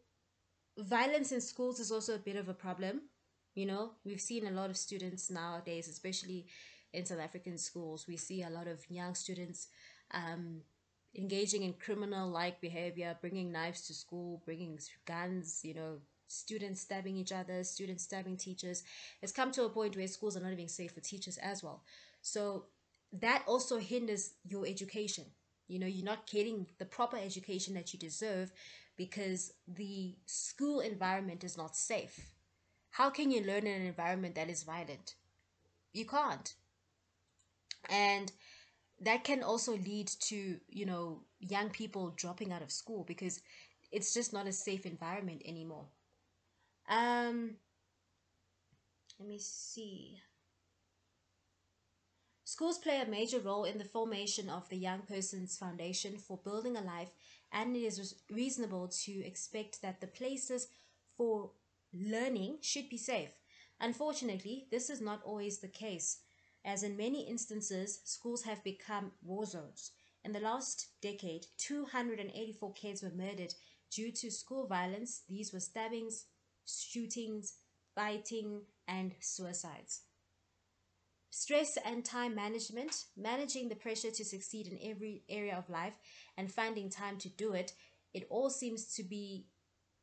violence 0.78 1.32
in 1.32 1.40
schools 1.40 1.80
is 1.80 1.90
also 1.90 2.14
a 2.14 2.18
bit 2.18 2.36
of 2.36 2.48
a 2.48 2.54
problem. 2.54 3.02
You 3.54 3.66
know, 3.66 3.92
we've 4.04 4.20
seen 4.20 4.46
a 4.46 4.50
lot 4.50 4.68
of 4.68 4.76
students 4.76 5.30
nowadays, 5.30 5.88
especially 5.88 6.46
in 6.92 7.04
South 7.04 7.20
African 7.20 7.58
schools, 7.58 8.06
we 8.08 8.16
see 8.16 8.42
a 8.42 8.50
lot 8.50 8.66
of 8.66 8.80
young 8.88 9.14
students 9.14 9.68
um, 10.12 10.62
engaging 11.16 11.62
in 11.62 11.72
criminal 11.74 12.28
like 12.28 12.60
behavior, 12.60 13.16
bringing 13.20 13.52
knives 13.52 13.86
to 13.86 13.94
school, 13.94 14.42
bringing 14.44 14.78
guns, 15.06 15.60
you 15.64 15.74
know, 15.74 15.98
students 16.28 16.80
stabbing 16.80 17.16
each 17.16 17.32
other, 17.32 17.62
students 17.64 18.04
stabbing 18.04 18.36
teachers. 18.36 18.82
It's 19.22 19.32
come 19.32 19.52
to 19.52 19.64
a 19.64 19.68
point 19.68 19.96
where 19.96 20.06
schools 20.08 20.36
are 20.36 20.40
not 20.40 20.52
even 20.52 20.68
safe 20.68 20.92
for 20.92 21.00
teachers 21.00 21.38
as 21.38 21.62
well. 21.62 21.82
So 22.20 22.66
that 23.12 23.44
also 23.46 23.78
hinders 23.78 24.32
your 24.44 24.66
education. 24.66 25.24
You 25.68 25.78
know, 25.78 25.86
you're 25.86 26.04
not 26.04 26.26
getting 26.26 26.66
the 26.78 26.84
proper 26.84 27.16
education 27.16 27.74
that 27.74 27.92
you 27.92 27.98
deserve 27.98 28.52
because 28.96 29.52
the 29.66 30.14
school 30.26 30.80
environment 30.80 31.44
is 31.44 31.56
not 31.56 31.76
safe. 31.76 32.30
How 32.90 33.10
can 33.10 33.30
you 33.30 33.42
learn 33.42 33.66
in 33.66 33.80
an 33.80 33.86
environment 33.86 34.34
that 34.36 34.48
is 34.48 34.62
violent? 34.62 35.14
You 35.92 36.06
can't. 36.06 36.54
And 37.88 38.32
that 39.00 39.24
can 39.24 39.42
also 39.42 39.76
lead 39.76 40.08
to 40.08 40.58
you 40.68 40.86
know 40.86 41.22
young 41.40 41.70
people 41.70 42.10
dropping 42.16 42.52
out 42.52 42.62
of 42.62 42.70
school 42.72 43.04
because 43.04 43.40
it's 43.92 44.14
just 44.14 44.32
not 44.32 44.46
a 44.46 44.52
safe 44.52 44.86
environment 44.86 45.42
anymore. 45.44 45.86
Um 46.88 47.56
let 49.18 49.28
me 49.28 49.38
see. 49.38 50.20
Schools 52.44 52.78
play 52.78 52.98
a 53.00 53.06
major 53.06 53.40
role 53.40 53.64
in 53.64 53.76
the 53.76 53.84
formation 53.84 54.48
of 54.48 54.68
the 54.70 54.76
young 54.78 55.02
person's 55.02 55.58
foundation 55.58 56.16
for 56.16 56.38
building 56.38 56.74
a 56.76 56.80
life, 56.80 57.10
and 57.52 57.76
it 57.76 57.80
is 57.80 58.14
reasonable 58.30 58.88
to 58.88 59.12
expect 59.26 59.82
that 59.82 60.00
the 60.00 60.06
places 60.06 60.68
for 61.16 61.50
learning 61.92 62.58
should 62.62 62.88
be 62.88 62.96
safe. 62.96 63.30
Unfortunately, 63.80 64.66
this 64.70 64.88
is 64.88 65.00
not 65.02 65.22
always 65.24 65.58
the 65.58 65.68
case 65.68 66.20
as 66.66 66.82
in 66.82 66.96
many 66.96 67.28
instances, 67.28 68.00
schools 68.04 68.42
have 68.42 68.62
become 68.64 69.12
war 69.22 69.46
zones. 69.46 69.92
In 70.24 70.32
the 70.32 70.40
last 70.40 70.88
decade, 71.00 71.46
284 71.58 72.72
kids 72.72 73.02
were 73.02 73.12
murdered 73.16 73.54
due 73.90 74.10
to 74.10 74.30
school 74.30 74.66
violence. 74.66 75.22
These 75.28 75.52
were 75.52 75.60
stabbings, 75.60 76.24
shootings, 76.66 77.54
fighting, 77.94 78.62
and 78.88 79.14
suicides. 79.20 80.02
Stress 81.30 81.78
and 81.84 82.04
time 82.04 82.34
management, 82.34 83.04
managing 83.16 83.68
the 83.68 83.76
pressure 83.76 84.10
to 84.10 84.24
succeed 84.24 84.66
in 84.66 84.90
every 84.90 85.22
area 85.28 85.54
of 85.54 85.70
life 85.70 85.94
and 86.36 86.50
finding 86.50 86.90
time 86.90 87.18
to 87.18 87.28
do 87.28 87.52
it, 87.52 87.72
it 88.12 88.26
all 88.28 88.50
seems 88.50 88.92
to 88.94 89.04
be 89.04 89.46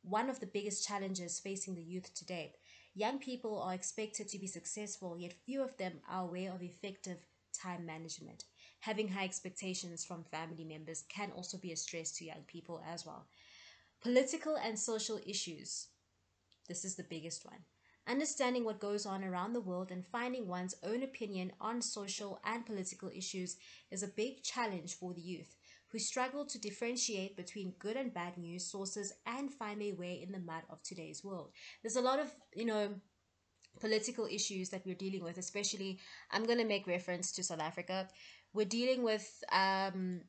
one 0.03 0.29
of 0.29 0.39
the 0.39 0.45
biggest 0.45 0.87
challenges 0.87 1.39
facing 1.39 1.75
the 1.75 1.81
youth 1.81 2.13
today. 2.13 2.53
Young 2.95 3.17
people 3.17 3.59
are 3.61 3.73
expected 3.73 4.29
to 4.29 4.37
be 4.37 4.45
successful, 4.45 5.17
yet 5.17 5.33
few 5.33 5.63
of 5.63 5.75
them 5.77 5.93
are 6.07 6.23
aware 6.23 6.51
of 6.53 6.61
effective 6.61 7.17
time 7.53 7.85
management. 7.85 8.43
Having 8.81 9.07
high 9.09 9.23
expectations 9.23 10.05
from 10.05 10.23
family 10.23 10.63
members 10.63 11.03
can 11.09 11.31
also 11.31 11.57
be 11.57 11.71
a 11.71 11.75
stress 11.75 12.11
to 12.11 12.25
young 12.25 12.43
people 12.45 12.83
as 12.87 13.05
well. 13.05 13.25
Political 14.01 14.57
and 14.57 14.77
social 14.77 15.19
issues. 15.25 15.87
This 16.67 16.85
is 16.85 16.95
the 16.95 17.03
biggest 17.03 17.45
one. 17.45 17.63
Understanding 18.05 18.63
what 18.63 18.81
goes 18.81 19.05
on 19.05 19.23
around 19.23 19.53
the 19.53 19.61
world 19.61 19.89
and 19.89 20.05
finding 20.05 20.47
one's 20.47 20.75
own 20.83 21.01
opinion 21.01 21.53
on 21.59 21.81
social 21.81 22.39
and 22.45 22.65
political 22.65 23.09
issues 23.09 23.55
is 23.89 24.03
a 24.03 24.07
big 24.07 24.43
challenge 24.43 24.95
for 24.95 25.13
the 25.13 25.21
youth 25.21 25.55
who 25.93 25.99
struggle 25.99 26.43
to 26.43 26.59
differentiate 26.59 27.37
between 27.37 27.75
good 27.77 27.95
and 27.95 28.13
bad 28.13 28.35
news 28.35 28.65
sources 28.65 29.13
and 29.27 29.53
find 29.53 29.79
their 29.79 29.93
way 29.93 30.19
in 30.23 30.31
the 30.31 30.39
mud 30.39 30.63
of 30.71 30.81
today's 30.81 31.23
world. 31.23 31.51
There's 31.83 31.95
a 31.95 32.01
lot 32.01 32.19
of, 32.19 32.33
you 32.55 32.65
know, 32.65 32.95
political 33.79 34.25
issues 34.25 34.69
that 34.69 34.85
we're 34.85 34.95
dealing 34.95 35.23
with, 35.23 35.37
especially, 35.37 35.99
I'm 36.31 36.45
going 36.45 36.57
to 36.57 36.65
make 36.65 36.87
reference 36.87 37.31
to 37.33 37.43
South 37.43 37.61
Africa. 37.61 38.07
We're 38.53 38.65
dealing 38.65 39.03
with 39.03 39.43
um, 39.51 40.21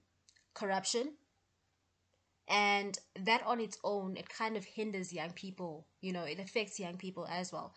corruption. 0.52 1.14
And 2.46 2.98
that 3.20 3.42
on 3.46 3.58
its 3.58 3.78
own, 3.82 4.18
it 4.18 4.28
kind 4.28 4.58
of 4.58 4.66
hinders 4.66 5.14
young 5.14 5.30
people, 5.30 5.86
you 6.02 6.12
know, 6.12 6.24
it 6.24 6.38
affects 6.38 6.78
young 6.78 6.98
people 6.98 7.26
as 7.26 7.50
well. 7.50 7.74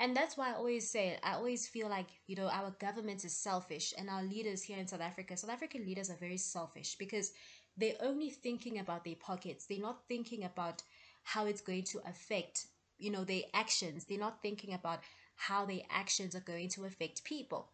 And 0.00 0.16
that's 0.16 0.36
why 0.36 0.50
I 0.50 0.54
always 0.54 0.88
say 0.88 1.18
I 1.24 1.34
always 1.34 1.66
feel 1.66 1.88
like, 1.88 2.06
you 2.28 2.36
know, 2.36 2.48
our 2.48 2.70
government 2.78 3.24
is 3.24 3.34
selfish 3.34 3.92
and 3.98 4.08
our 4.08 4.22
leaders 4.22 4.62
here 4.62 4.78
in 4.78 4.86
South 4.86 5.00
Africa, 5.00 5.36
South 5.36 5.50
African 5.50 5.84
leaders 5.84 6.08
are 6.08 6.16
very 6.16 6.36
selfish 6.36 6.94
because 6.94 7.32
they're 7.76 7.96
only 8.00 8.30
thinking 8.30 8.78
about 8.78 9.04
their 9.04 9.16
pockets. 9.16 9.66
They're 9.66 9.80
not 9.80 10.06
thinking 10.06 10.44
about 10.44 10.84
how 11.24 11.46
it's 11.46 11.60
going 11.60 11.82
to 11.84 12.00
affect, 12.06 12.66
you 12.98 13.10
know, 13.10 13.24
their 13.24 13.42
actions. 13.54 14.04
They're 14.04 14.18
not 14.18 14.40
thinking 14.40 14.72
about 14.72 15.00
how 15.34 15.66
their 15.66 15.82
actions 15.90 16.34
are 16.36 16.40
going 16.40 16.68
to 16.70 16.84
affect 16.84 17.24
people. 17.24 17.72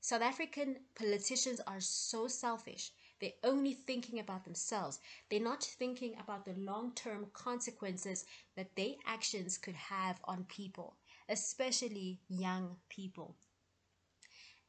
South 0.00 0.22
African 0.22 0.76
politicians 0.94 1.60
are 1.66 1.80
so 1.80 2.28
selfish. 2.28 2.92
They're 3.20 3.30
only 3.42 3.72
thinking 3.72 4.20
about 4.20 4.44
themselves. 4.44 5.00
They're 5.30 5.40
not 5.40 5.64
thinking 5.64 6.14
about 6.20 6.44
the 6.44 6.54
long 6.54 6.92
term 6.94 7.26
consequences 7.32 8.24
that 8.56 8.76
their 8.76 8.94
actions 9.04 9.58
could 9.58 9.74
have 9.74 10.20
on 10.24 10.44
people 10.44 10.96
especially 11.28 12.20
young 12.28 12.76
people. 12.88 13.36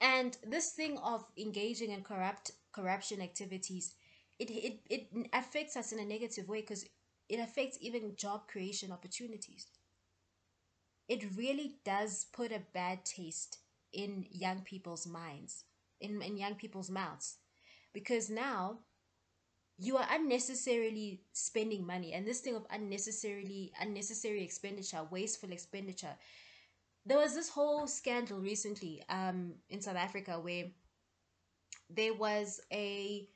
And 0.02 0.38
this 0.44 0.72
thing 0.72 0.98
of 1.00 1.26
engaging 1.38 1.92
in 1.92 2.04
corrupt 2.04 2.52
corruption 2.72 3.22
activities, 3.22 3.94
it 4.40 4.50
it, 4.52 4.80
it 4.90 5.30
affects 5.34 5.76
us 5.76 5.92
in 5.92 6.00
a 6.00 6.06
negative 6.06 6.48
way 6.48 6.62
because 6.62 6.86
it 7.30 7.40
affects 7.40 7.78
even 7.82 8.16
job 8.16 8.48
creation 8.48 8.92
opportunities. 8.92 9.68
It 11.10 11.36
really 11.36 11.80
does 11.84 12.26
put 12.32 12.52
a 12.52 12.60
bad 12.74 13.04
taste 13.06 13.58
in 13.94 14.26
young 14.32 14.62
people's 14.62 15.06
minds, 15.08 15.64
in, 16.00 16.22
in 16.22 16.38
young 16.38 16.56
people's 16.56 16.90
mouths. 16.90 17.38
Because 17.94 18.30
now 18.30 18.80
you 19.78 19.98
are 19.98 20.08
unnecessarily 20.10 21.22
spending 21.34 21.86
money 21.86 22.14
and 22.14 22.26
this 22.28 22.40
thing 22.42 22.56
of 22.56 22.66
unnecessarily 22.72 23.72
unnecessary 23.80 24.44
expenditure 24.44 25.04
wasteful 25.12 25.52
expenditure 25.52 26.16
there 27.08 27.18
was 27.18 27.34
this 27.36 27.50
whole 27.50 27.88
scandal 27.88 28.40
recently 28.40 29.04
um, 29.10 29.54
in 29.70 29.82
South 29.82 29.96
Africa 29.96 30.40
where 30.40 30.66
there 31.90 32.14
was 32.14 32.60
a 32.72 33.28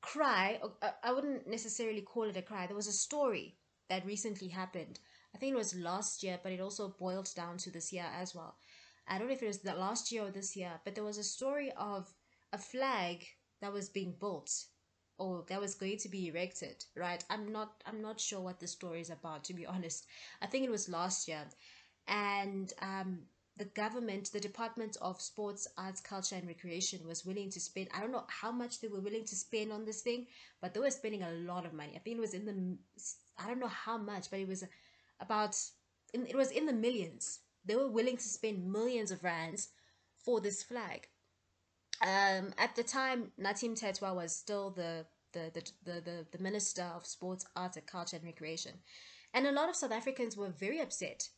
cry. 0.00 0.60
Uh, 0.82 0.90
I 1.02 1.12
wouldn't 1.12 1.46
necessarily 1.48 2.02
call 2.02 2.24
it 2.28 2.36
a 2.36 2.42
cry. 2.42 2.66
There 2.66 2.76
was 2.76 2.88
a 2.88 2.92
story 2.92 3.56
that 3.88 4.06
recently 4.06 4.48
happened 4.48 4.98
I 5.34 5.38
think 5.38 5.54
it 5.54 5.58
was 5.58 5.74
last 5.74 6.22
year, 6.22 6.38
but 6.42 6.52
it 6.52 6.60
also 6.60 6.88
boiled 6.98 7.30
down 7.34 7.56
to 7.58 7.70
this 7.70 7.92
year 7.92 8.06
as 8.20 8.34
well. 8.34 8.56
I 9.08 9.18
don't 9.18 9.28
know 9.28 9.32
if 9.34 9.42
it 9.42 9.46
was 9.46 9.60
the 9.60 9.74
last 9.74 10.12
year 10.12 10.24
or 10.24 10.30
this 10.30 10.56
year, 10.56 10.80
but 10.84 10.94
there 10.94 11.04
was 11.04 11.18
a 11.18 11.24
story 11.24 11.72
of 11.76 12.12
a 12.52 12.58
flag 12.58 13.26
that 13.60 13.72
was 13.72 13.88
being 13.88 14.14
built 14.20 14.50
or 15.18 15.44
that 15.48 15.60
was 15.60 15.74
going 15.74 15.98
to 15.98 16.08
be 16.08 16.28
erected, 16.28 16.84
right? 16.96 17.24
I'm 17.30 17.50
not 17.52 17.82
I'm 17.86 18.02
not 18.02 18.20
sure 18.20 18.40
what 18.40 18.60
the 18.60 18.66
story 18.66 19.00
is 19.00 19.10
about 19.10 19.44
to 19.44 19.54
be 19.54 19.66
honest. 19.66 20.06
I 20.42 20.46
think 20.46 20.64
it 20.64 20.70
was 20.70 20.88
last 20.88 21.28
year. 21.28 21.44
And 22.06 22.72
um 22.80 23.20
the 23.58 23.64
government, 23.66 24.32
the 24.32 24.40
Department 24.40 24.96
of 25.02 25.20
Sports, 25.20 25.68
Arts, 25.76 26.00
Culture 26.00 26.36
and 26.36 26.48
Recreation 26.48 27.06
was 27.06 27.24
willing 27.26 27.50
to 27.50 27.60
spend 27.60 27.88
I 27.94 28.00
don't 28.00 28.12
know 28.12 28.24
how 28.28 28.50
much 28.50 28.80
they 28.80 28.88
were 28.88 29.00
willing 29.00 29.24
to 29.26 29.36
spend 29.36 29.72
on 29.72 29.84
this 29.84 30.00
thing, 30.02 30.26
but 30.60 30.74
they 30.74 30.80
were 30.80 30.90
spending 30.90 31.22
a 31.22 31.32
lot 31.32 31.66
of 31.66 31.72
money. 31.72 31.92
I 31.94 31.98
think 31.98 32.16
it 32.16 32.20
was 32.20 32.34
in 32.34 32.46
the 32.46 32.78
I 33.42 33.46
don't 33.48 33.60
know 33.60 33.68
how 33.68 33.98
much, 33.98 34.30
but 34.30 34.40
it 34.40 34.48
was 34.48 34.64
about 35.20 35.56
it 36.12 36.36
was 36.36 36.50
in 36.50 36.66
the 36.66 36.72
millions. 36.72 37.40
They 37.64 37.76
were 37.76 37.88
willing 37.88 38.16
to 38.16 38.22
spend 38.22 38.70
millions 38.72 39.10
of 39.10 39.22
rands 39.22 39.68
for 40.24 40.40
this 40.40 40.62
flag 40.62 41.08
um, 42.02 42.52
at 42.58 42.74
the 42.74 42.82
time, 42.82 43.30
Nathi 43.40 43.70
Mthethwa 43.70 44.14
was 44.14 44.34
still 44.34 44.70
the 44.70 45.06
the, 45.32 45.50
the, 45.54 45.62
the, 45.84 46.00
the, 46.00 46.26
the 46.30 46.42
Minister 46.42 46.82
of 46.82 47.06
Sports, 47.06 47.46
Arts, 47.56 47.78
Culture 47.86 48.16
and 48.16 48.24
Recreation. 48.26 48.72
And 49.32 49.46
a 49.46 49.52
lot 49.52 49.70
of 49.70 49.76
South 49.76 49.92
Africans 49.92 50.36
were 50.36 50.50
very 50.50 50.78
upset. 50.78 51.30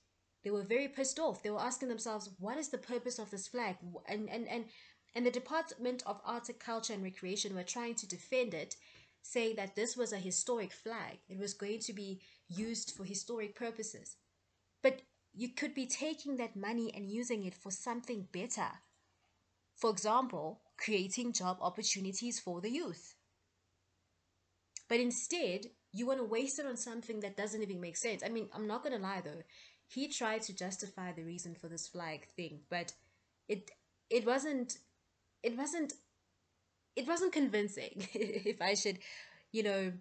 They 0.45 0.51
were 0.51 0.63
very 0.63 0.89
pissed 0.89 1.19
off. 1.19 1.43
They 1.43 1.51
were 1.51 1.61
asking 1.61 1.89
themselves, 1.89 2.31
what 2.39 2.59
is 2.59 2.69
the 2.69 2.79
purpose 2.79 3.19
of 3.19 3.31
this 3.31 3.49
flag? 3.49 3.77
And, 4.07 4.29
and, 4.29 4.47
and, 4.47 4.67
and 5.15 5.27
the 5.27 5.31
Department 5.31 6.03
of 6.07 6.21
Arts, 6.25 6.51
Culture 6.59 6.93
and 6.93 7.03
Recreation 7.03 7.55
were 7.55 7.63
trying 7.63 7.95
to 7.97 8.07
defend 8.07 8.55
it, 8.55 8.77
saying 9.23 9.57
that 9.57 9.75
this 9.75 9.97
was 9.97 10.13
a 10.13 10.19
historic 10.19 10.73
flag. 10.73 11.19
It 11.29 11.39
was 11.39 11.55
going 11.55 11.81
to 11.81 11.93
be 11.93 12.21
used 12.49 12.93
for 12.93 13.05
historic 13.05 13.57
purposes. 13.57 14.17
But 14.83 15.03
you 15.33 15.49
could 15.49 15.75
be 15.75 15.87
taking 15.87 16.37
that 16.37 16.55
money 16.55 16.93
and 16.95 17.11
using 17.11 17.45
it 17.45 17.55
for 17.55 17.71
something 17.71 18.29
better 18.33 18.71
for 19.77 19.91
example, 19.91 20.61
creating 20.77 21.33
job 21.33 21.59
opportunities 21.61 22.41
for 22.41 22.61
the 22.61 22.71
youth. 22.71 23.15
But 24.89 25.01
instead, 25.01 25.67
you 25.93 26.07
want 26.07 26.21
to 26.21 26.25
waste 26.25 26.59
it 26.59 26.67
on 26.67 26.77
something 26.77 27.21
that 27.21 27.37
doesn't 27.37 27.63
even 27.63 27.81
make 27.81 27.97
sense. 27.97 28.23
I 28.25 28.29
mean, 28.29 28.49
I'm 28.55 28.67
not 28.67 28.83
going 28.83 28.97
to 28.97 29.03
lie 29.03 29.23
though. 29.25 29.43
He 29.87 30.09
tried 30.09 30.43
to 30.43 30.55
justify 30.55 31.13
the 31.13 31.25
reason 31.25 31.55
for 31.55 31.69
this 31.69 31.89
flag 31.89 32.27
thing, 32.37 32.61
but 32.69 32.93
it 33.49 33.71
it 34.11 34.27
wasn't 34.27 34.79
it 35.43 35.57
wasn't 35.57 35.95
it 36.97 37.07
wasn't 37.07 37.33
convincing 37.33 38.07
if 38.15 38.61
I 38.63 38.75
should, 38.75 38.99
you 39.53 39.63
know, 39.63 39.93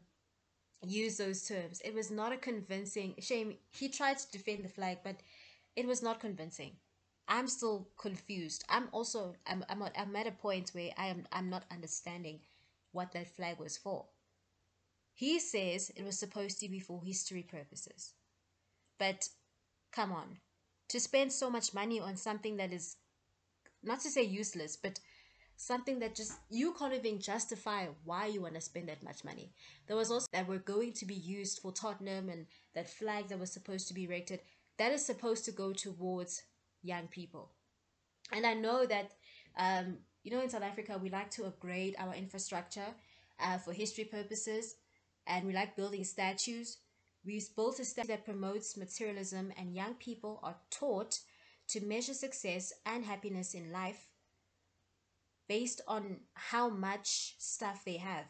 use 0.85 1.17
those 1.17 1.47
terms. 1.47 1.81
It 1.85 1.93
was 1.93 2.11
not 2.11 2.33
a 2.33 2.37
convincing 2.37 3.15
shame. 3.19 3.55
He 3.71 3.89
tried 3.89 4.19
to 4.19 4.31
defend 4.31 4.63
the 4.65 4.69
flag, 4.69 4.99
but 5.03 5.17
it 5.75 5.87
was 5.87 6.03
not 6.03 6.19
convincing. 6.19 6.73
I'm 7.27 7.47
still 7.47 7.89
confused. 7.97 8.65
I'm 8.69 8.89
also 8.91 9.35
I'm 9.47 9.65
I'm, 9.69 9.83
I'm 9.97 10.15
at 10.15 10.27
a 10.27 10.31
point 10.31 10.71
where 10.73 10.91
I 10.97 11.07
am 11.07 11.27
I'm 11.31 11.49
not 11.49 11.65
understanding 11.71 12.41
what 12.91 13.11
that 13.13 13.35
flag 13.35 13.59
was 13.59 13.77
for. 13.77 14.05
He 15.13 15.39
says 15.39 15.89
it 15.95 16.03
was 16.03 16.19
supposed 16.19 16.59
to 16.59 16.69
be 16.69 16.79
for 16.79 17.01
history 17.03 17.41
purposes. 17.41 18.13
But 18.99 19.29
come 19.95 20.11
on. 20.11 20.37
To 20.89 20.99
spend 20.99 21.31
so 21.31 21.49
much 21.49 21.73
money 21.73 21.99
on 21.99 22.15
something 22.17 22.57
that 22.57 22.73
is 22.73 22.97
not 23.83 24.01
to 24.01 24.09
say 24.09 24.23
useless, 24.23 24.77
but 24.77 24.99
something 25.57 25.99
that 25.99 26.15
just 26.15 26.33
you 26.49 26.73
can't 26.73 26.93
even 26.93 27.19
justify 27.19 27.87
why 28.05 28.27
you 28.27 28.41
want 28.41 28.55
to 28.55 28.61
spend 28.61 28.89
that 28.89 29.03
much 29.03 29.23
money. 29.23 29.51
There 29.87 29.97
was 29.97 30.11
also 30.11 30.27
that 30.33 30.47
were 30.47 30.59
going 30.59 30.93
to 30.93 31.05
be 31.05 31.15
used 31.15 31.59
for 31.59 31.71
Tottenham 31.71 32.29
and 32.29 32.47
that 32.75 32.89
flag 32.89 33.29
that 33.29 33.39
was 33.39 33.51
supposed 33.51 33.87
to 33.89 33.93
be 33.93 34.05
erected. 34.05 34.41
That 34.77 34.91
is 34.91 35.05
supposed 35.05 35.45
to 35.45 35.51
go 35.51 35.73
towards 35.73 36.43
young 36.83 37.07
people. 37.07 37.51
And 38.31 38.45
I 38.45 38.53
know 38.53 38.85
that, 38.85 39.11
um, 39.57 39.97
you 40.23 40.31
know, 40.31 40.41
in 40.41 40.49
South 40.49 40.63
Africa, 40.63 40.99
we 41.01 41.09
like 41.09 41.29
to 41.31 41.45
upgrade 41.45 41.95
our 41.99 42.13
infrastructure 42.15 42.95
uh, 43.39 43.57
for 43.57 43.73
history 43.73 44.05
purposes, 44.05 44.75
and 45.27 45.45
we 45.45 45.53
like 45.53 45.75
building 45.75 46.03
statues. 46.03 46.77
We've 47.25 47.55
built 47.55 47.79
a 47.79 47.85
statue 47.85 48.09
that 48.09 48.25
promotes 48.25 48.75
materialism, 48.77 49.53
and 49.57 49.73
young 49.75 49.95
people 49.95 50.39
are 50.43 50.57
taught 50.69 51.19
to 51.69 51.81
measure 51.85 52.13
success 52.13 52.73
and 52.85 53.05
happiness 53.05 53.53
in 53.53 53.71
life 53.71 54.09
based 55.47 55.81
on 55.87 56.17
how 56.33 56.69
much 56.69 57.35
stuff 57.39 57.83
they 57.85 57.97
have. 57.97 58.25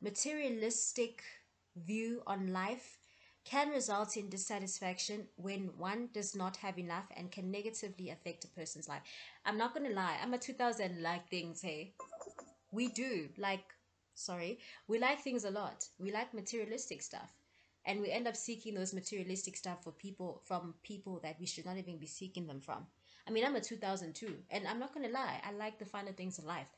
Materialistic 0.00 1.22
view 1.76 2.22
on 2.26 2.52
life 2.52 2.98
can 3.44 3.70
result 3.70 4.16
in 4.16 4.28
dissatisfaction 4.28 5.26
when 5.36 5.76
one 5.78 6.08
does 6.12 6.34
not 6.34 6.56
have 6.58 6.78
enough 6.78 7.06
and 7.16 7.32
can 7.32 7.50
negatively 7.50 8.10
affect 8.10 8.44
a 8.44 8.48
person's 8.48 8.88
life. 8.88 9.02
I'm 9.44 9.58
not 9.58 9.74
gonna 9.74 9.90
lie, 9.90 10.18
I'm 10.22 10.34
a 10.34 10.38
2000 10.38 11.02
like 11.02 11.28
things, 11.28 11.60
hey. 11.62 11.94
We 12.72 12.88
do, 12.88 13.28
like, 13.36 13.64
sorry, 14.14 14.60
we 14.88 14.98
like 14.98 15.20
things 15.20 15.44
a 15.44 15.50
lot. 15.50 15.88
We 15.98 16.12
like 16.12 16.34
materialistic 16.34 17.02
stuff. 17.02 17.39
And 17.86 18.00
we 18.00 18.10
end 18.10 18.28
up 18.28 18.36
seeking 18.36 18.74
those 18.74 18.92
materialistic 18.94 19.56
stuff 19.56 19.82
for 19.84 19.92
people, 19.92 20.42
from 20.44 20.74
people 20.82 21.20
that 21.22 21.40
we 21.40 21.46
should 21.46 21.66
not 21.66 21.78
even 21.78 21.98
be 21.98 22.06
seeking 22.06 22.46
them 22.46 22.60
from. 22.60 22.86
I 23.26 23.30
mean, 23.30 23.44
I'm 23.44 23.56
a 23.56 23.60
2002, 23.60 24.34
and 24.50 24.66
I'm 24.66 24.78
not 24.78 24.92
gonna 24.92 25.08
lie, 25.08 25.40
I 25.44 25.52
like 25.52 25.78
the 25.78 25.84
finer 25.84 26.12
things 26.12 26.38
in 26.38 26.46
life. 26.46 26.68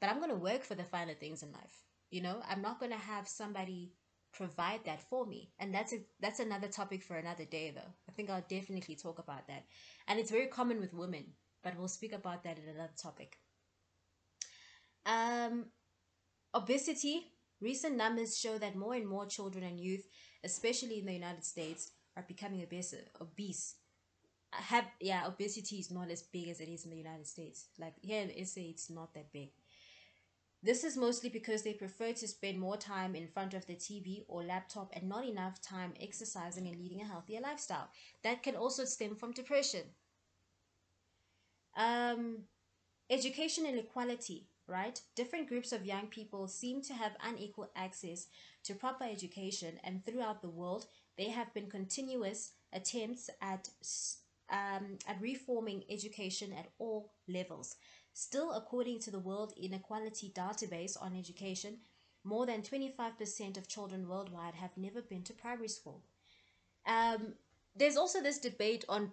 But 0.00 0.10
I'm 0.10 0.20
gonna 0.20 0.34
work 0.34 0.62
for 0.64 0.74
the 0.74 0.84
finer 0.84 1.14
things 1.14 1.42
in 1.42 1.52
life. 1.52 1.84
You 2.10 2.22
know, 2.22 2.42
I'm 2.48 2.62
not 2.62 2.80
gonna 2.80 2.96
have 2.96 3.26
somebody 3.28 3.92
provide 4.32 4.84
that 4.84 5.00
for 5.08 5.26
me 5.26 5.50
and 5.58 5.74
that's 5.74 5.92
a, 5.92 5.98
that's 6.20 6.40
another 6.40 6.68
topic 6.68 7.02
for 7.02 7.16
another 7.16 7.44
day 7.44 7.70
though 7.70 7.92
i 8.08 8.12
think 8.12 8.30
i'll 8.30 8.44
definitely 8.48 8.94
talk 8.96 9.18
about 9.18 9.46
that 9.46 9.64
and 10.08 10.18
it's 10.18 10.30
very 10.30 10.46
common 10.46 10.80
with 10.80 10.94
women 10.94 11.24
but 11.62 11.76
we'll 11.78 11.86
speak 11.88 12.12
about 12.12 12.42
that 12.42 12.58
in 12.58 12.64
another 12.74 12.92
topic 12.96 13.38
um 15.04 15.66
obesity 16.54 17.26
recent 17.62 17.96
numbers 17.96 18.38
show 18.38 18.58
that 18.58 18.76
more 18.76 18.94
and 18.94 19.08
more 19.08 19.26
children 19.26 19.64
and 19.64 19.80
youth 19.80 20.06
especially 20.44 20.98
in 20.98 21.06
the 21.06 21.12
united 21.12 21.44
states 21.44 21.92
are 22.16 22.24
becoming 22.28 22.62
obese 22.62 22.94
obese 23.20 23.76
have 24.52 24.84
yeah 25.00 25.26
obesity 25.26 25.76
is 25.76 25.90
not 25.90 26.10
as 26.10 26.22
big 26.22 26.48
as 26.48 26.60
it 26.60 26.68
is 26.68 26.84
in 26.84 26.90
the 26.90 26.96
united 26.96 27.26
states 27.26 27.68
like 27.78 27.94
here 28.02 28.22
in 28.22 28.46
sa 28.46 28.60
it's 28.60 28.90
not 28.90 29.14
that 29.14 29.32
big 29.32 29.50
this 30.64 30.84
is 30.84 30.96
mostly 30.96 31.28
because 31.28 31.62
they 31.62 31.72
prefer 31.74 32.12
to 32.12 32.28
spend 32.28 32.60
more 32.60 32.76
time 32.76 33.16
in 33.16 33.26
front 33.26 33.52
of 33.52 33.66
the 33.66 33.74
TV 33.74 34.22
or 34.28 34.44
laptop 34.44 34.92
and 34.94 35.08
not 35.08 35.24
enough 35.24 35.60
time 35.60 35.92
exercising 36.00 36.68
and 36.68 36.78
leading 36.78 37.00
a 37.00 37.04
healthier 37.04 37.40
lifestyle. 37.40 37.88
That 38.22 38.44
can 38.44 38.54
also 38.54 38.84
stem 38.84 39.16
from 39.16 39.32
depression. 39.32 39.82
Um, 41.76 42.44
education 43.10 43.66
inequality, 43.66 44.46
right? 44.72 45.00
Different 45.14 45.48
groups 45.48 45.72
of 45.72 45.86
young 45.86 46.06
people 46.06 46.48
seem 46.48 46.82
to 46.82 46.94
have 46.94 47.12
unequal 47.22 47.70
access 47.76 48.26
to 48.64 48.74
proper 48.74 49.04
education, 49.04 49.78
and 49.84 50.04
throughout 50.04 50.42
the 50.42 50.48
world, 50.48 50.86
there 51.18 51.30
have 51.30 51.52
been 51.54 51.68
continuous 51.68 52.52
attempts 52.72 53.28
at 53.40 53.68
um, 54.50 54.98
at 55.06 55.20
reforming 55.20 55.84
education 55.88 56.52
at 56.52 56.68
all 56.78 57.12
levels. 57.28 57.76
Still, 58.14 58.52
according 58.52 59.00
to 59.00 59.10
the 59.10 59.18
World 59.18 59.54
Inequality 59.56 60.32
Database 60.34 61.00
on 61.00 61.16
Education, 61.16 61.78
more 62.24 62.46
than 62.46 62.62
25% 62.62 63.56
of 63.56 63.68
children 63.68 64.08
worldwide 64.08 64.54
have 64.54 64.76
never 64.76 65.00
been 65.00 65.22
to 65.24 65.32
primary 65.32 65.68
school. 65.68 66.02
Um, 66.86 67.34
there's 67.74 67.96
also 67.96 68.20
this 68.20 68.38
debate 68.38 68.84
on 68.88 69.12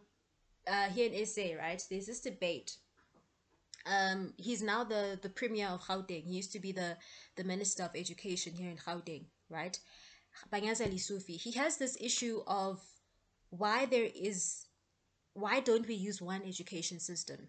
uh, 0.68 0.90
here 0.90 1.12
in 1.12 1.26
SA, 1.26 1.56
right? 1.58 1.82
There's 1.90 2.06
this 2.06 2.20
debate. 2.20 2.76
Um, 3.90 4.34
he's 4.38 4.62
now 4.62 4.84
the, 4.84 5.20
the 5.20 5.30
premier 5.30 5.68
of 5.68 5.82
Gauteng. 5.82 6.26
He 6.26 6.36
used 6.36 6.52
to 6.54 6.60
be 6.60 6.72
the, 6.72 6.98
the 7.36 7.44
minister 7.44 7.84
of 7.84 7.96
education 7.96 8.54
here 8.54 8.70
in 8.70 8.78
Gauteng, 8.78 9.26
right? 9.50 9.78
Panyaza 10.54 10.88
Lesufi. 10.88 11.38
He 11.38 11.52
has 11.54 11.78
this 11.78 11.98
issue 12.00 12.42
of 12.46 12.80
why 13.50 13.86
there 13.86 14.08
is, 14.14 14.66
why 15.34 15.60
don't 15.60 15.88
we 15.88 15.96
use 15.96 16.22
one 16.22 16.44
education 16.46 17.00
system? 17.00 17.48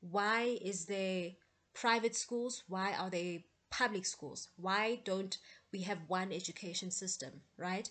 Why 0.00 0.58
is 0.60 0.84
there 0.84 1.30
private 1.74 2.14
schools? 2.14 2.62
Why 2.68 2.92
are 2.92 3.08
they 3.08 3.46
public 3.70 4.04
schools? 4.04 4.48
Why 4.56 5.00
don't 5.04 5.38
we 5.72 5.80
have 5.82 5.98
one 6.08 6.30
education 6.30 6.90
system, 6.90 7.40
right? 7.56 7.88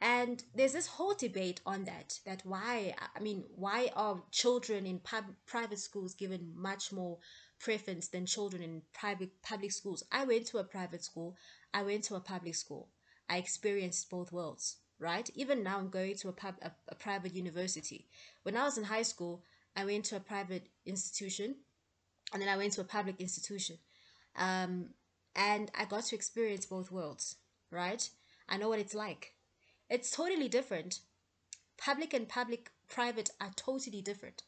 And 0.00 0.42
there's 0.54 0.72
this 0.72 0.86
whole 0.86 1.14
debate 1.14 1.60
on 1.66 1.84
that, 1.84 2.20
that 2.24 2.40
why, 2.44 2.94
I 3.14 3.20
mean, 3.20 3.44
why 3.54 3.90
are 3.94 4.22
children 4.30 4.86
in 4.86 4.98
pub, 5.00 5.24
private 5.46 5.78
schools 5.78 6.14
given 6.14 6.52
much 6.56 6.90
more 6.90 7.18
preference 7.58 8.08
than 8.08 8.24
children 8.24 8.62
in 8.62 8.82
private 8.94 9.42
public 9.42 9.72
schools? 9.72 10.02
I 10.10 10.24
went 10.24 10.46
to 10.46 10.58
a 10.58 10.64
private 10.64 11.04
school, 11.04 11.36
I 11.74 11.82
went 11.82 12.04
to 12.04 12.14
a 12.14 12.20
public 12.20 12.54
school. 12.54 12.88
I 13.28 13.36
experienced 13.36 14.10
both 14.10 14.32
worlds, 14.32 14.78
right? 14.98 15.28
Even 15.34 15.62
now 15.62 15.78
I'm 15.78 15.90
going 15.90 16.16
to 16.16 16.28
a, 16.28 16.32
pub, 16.32 16.54
a, 16.62 16.72
a 16.88 16.94
private 16.94 17.36
university. 17.36 18.06
When 18.42 18.56
I 18.56 18.64
was 18.64 18.78
in 18.78 18.84
high 18.84 19.02
school, 19.02 19.42
I 19.76 19.84
went 19.84 20.06
to 20.06 20.16
a 20.16 20.20
private 20.20 20.66
institution 20.86 21.56
and 22.32 22.40
then 22.40 22.48
I 22.48 22.56
went 22.56 22.72
to 22.74 22.80
a 22.80 22.84
public 22.84 23.20
institution. 23.20 23.76
Um, 24.36 24.90
and 25.36 25.70
I 25.78 25.84
got 25.84 26.04
to 26.04 26.16
experience 26.16 26.66
both 26.66 26.90
worlds, 26.90 27.36
right? 27.70 28.08
I 28.48 28.56
know 28.56 28.68
what 28.68 28.80
it's 28.80 28.94
like. 28.94 29.34
It's 29.90 30.10
totally 30.10 30.48
different. 30.48 31.00
public 31.78 32.14
and 32.14 32.28
public 32.28 32.70
private 32.88 33.30
are 33.40 33.52
totally 33.56 34.02
different. 34.02 34.42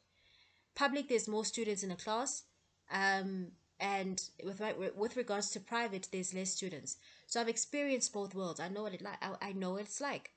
Public, 0.74 1.08
there's 1.08 1.28
more 1.28 1.44
students 1.44 1.82
in 1.82 1.90
a 1.90 1.96
class, 1.96 2.44
um, 2.90 3.52
and 3.80 4.22
with 4.44 4.60
with 4.96 5.16
regards 5.16 5.50
to 5.50 5.60
private, 5.60 6.08
there's 6.12 6.34
less 6.34 6.50
students. 6.52 6.96
So 7.26 7.40
I've 7.40 7.48
experienced 7.48 8.12
both 8.12 8.34
worlds. 8.34 8.60
I 8.60 8.68
know 8.68 8.82
what 8.82 8.94
it 8.94 9.02
like. 9.02 9.18
I, 9.22 9.36
I 9.48 9.52
know 9.52 9.72
what 9.72 9.82
it's 9.82 10.00
like, 10.00 10.32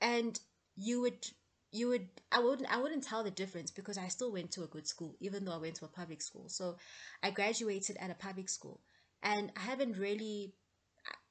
and 0.00 0.38
you 0.76 1.00
would 1.02 1.26
you 1.72 1.88
would 1.88 2.08
I 2.32 2.40
wouldn't 2.40 2.72
I 2.72 2.78
wouldn't 2.80 3.04
tell 3.04 3.24
the 3.24 3.30
difference 3.30 3.70
because 3.70 3.98
I 3.98 4.08
still 4.08 4.32
went 4.32 4.52
to 4.52 4.62
a 4.64 4.68
good 4.68 4.86
school 4.86 5.16
even 5.20 5.44
though 5.44 5.54
I 5.54 5.58
went 5.58 5.76
to 5.76 5.84
a 5.86 5.88
public 5.88 6.22
school. 6.22 6.48
So 6.48 6.76
I 7.22 7.30
graduated 7.30 7.96
at 7.98 8.10
a 8.10 8.14
public 8.14 8.48
school 8.48 8.80
and 9.22 9.52
I 9.56 9.60
haven't 9.60 9.98
really 9.98 10.54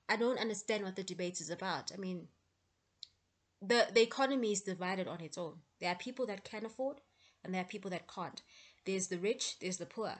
I 0.09 0.17
don't 0.17 0.39
understand 0.39 0.83
what 0.83 0.95
the 0.95 1.03
debate 1.03 1.41
is 1.41 1.49
about. 1.49 1.91
I 1.93 1.97
mean 1.97 2.27
the 3.65 3.87
the 3.93 4.01
economy 4.01 4.51
is 4.51 4.61
divided 4.61 5.07
on 5.07 5.21
its 5.21 5.37
own. 5.37 5.55
There 5.79 5.89
are 5.89 5.95
people 5.95 6.25
that 6.27 6.43
can 6.43 6.65
afford 6.65 7.01
and 7.43 7.53
there 7.53 7.61
are 7.61 7.65
people 7.65 7.91
that 7.91 8.07
can't. 8.13 8.41
There's 8.85 9.07
the 9.07 9.17
rich, 9.17 9.57
there's 9.59 9.77
the 9.77 9.85
poor. 9.85 10.15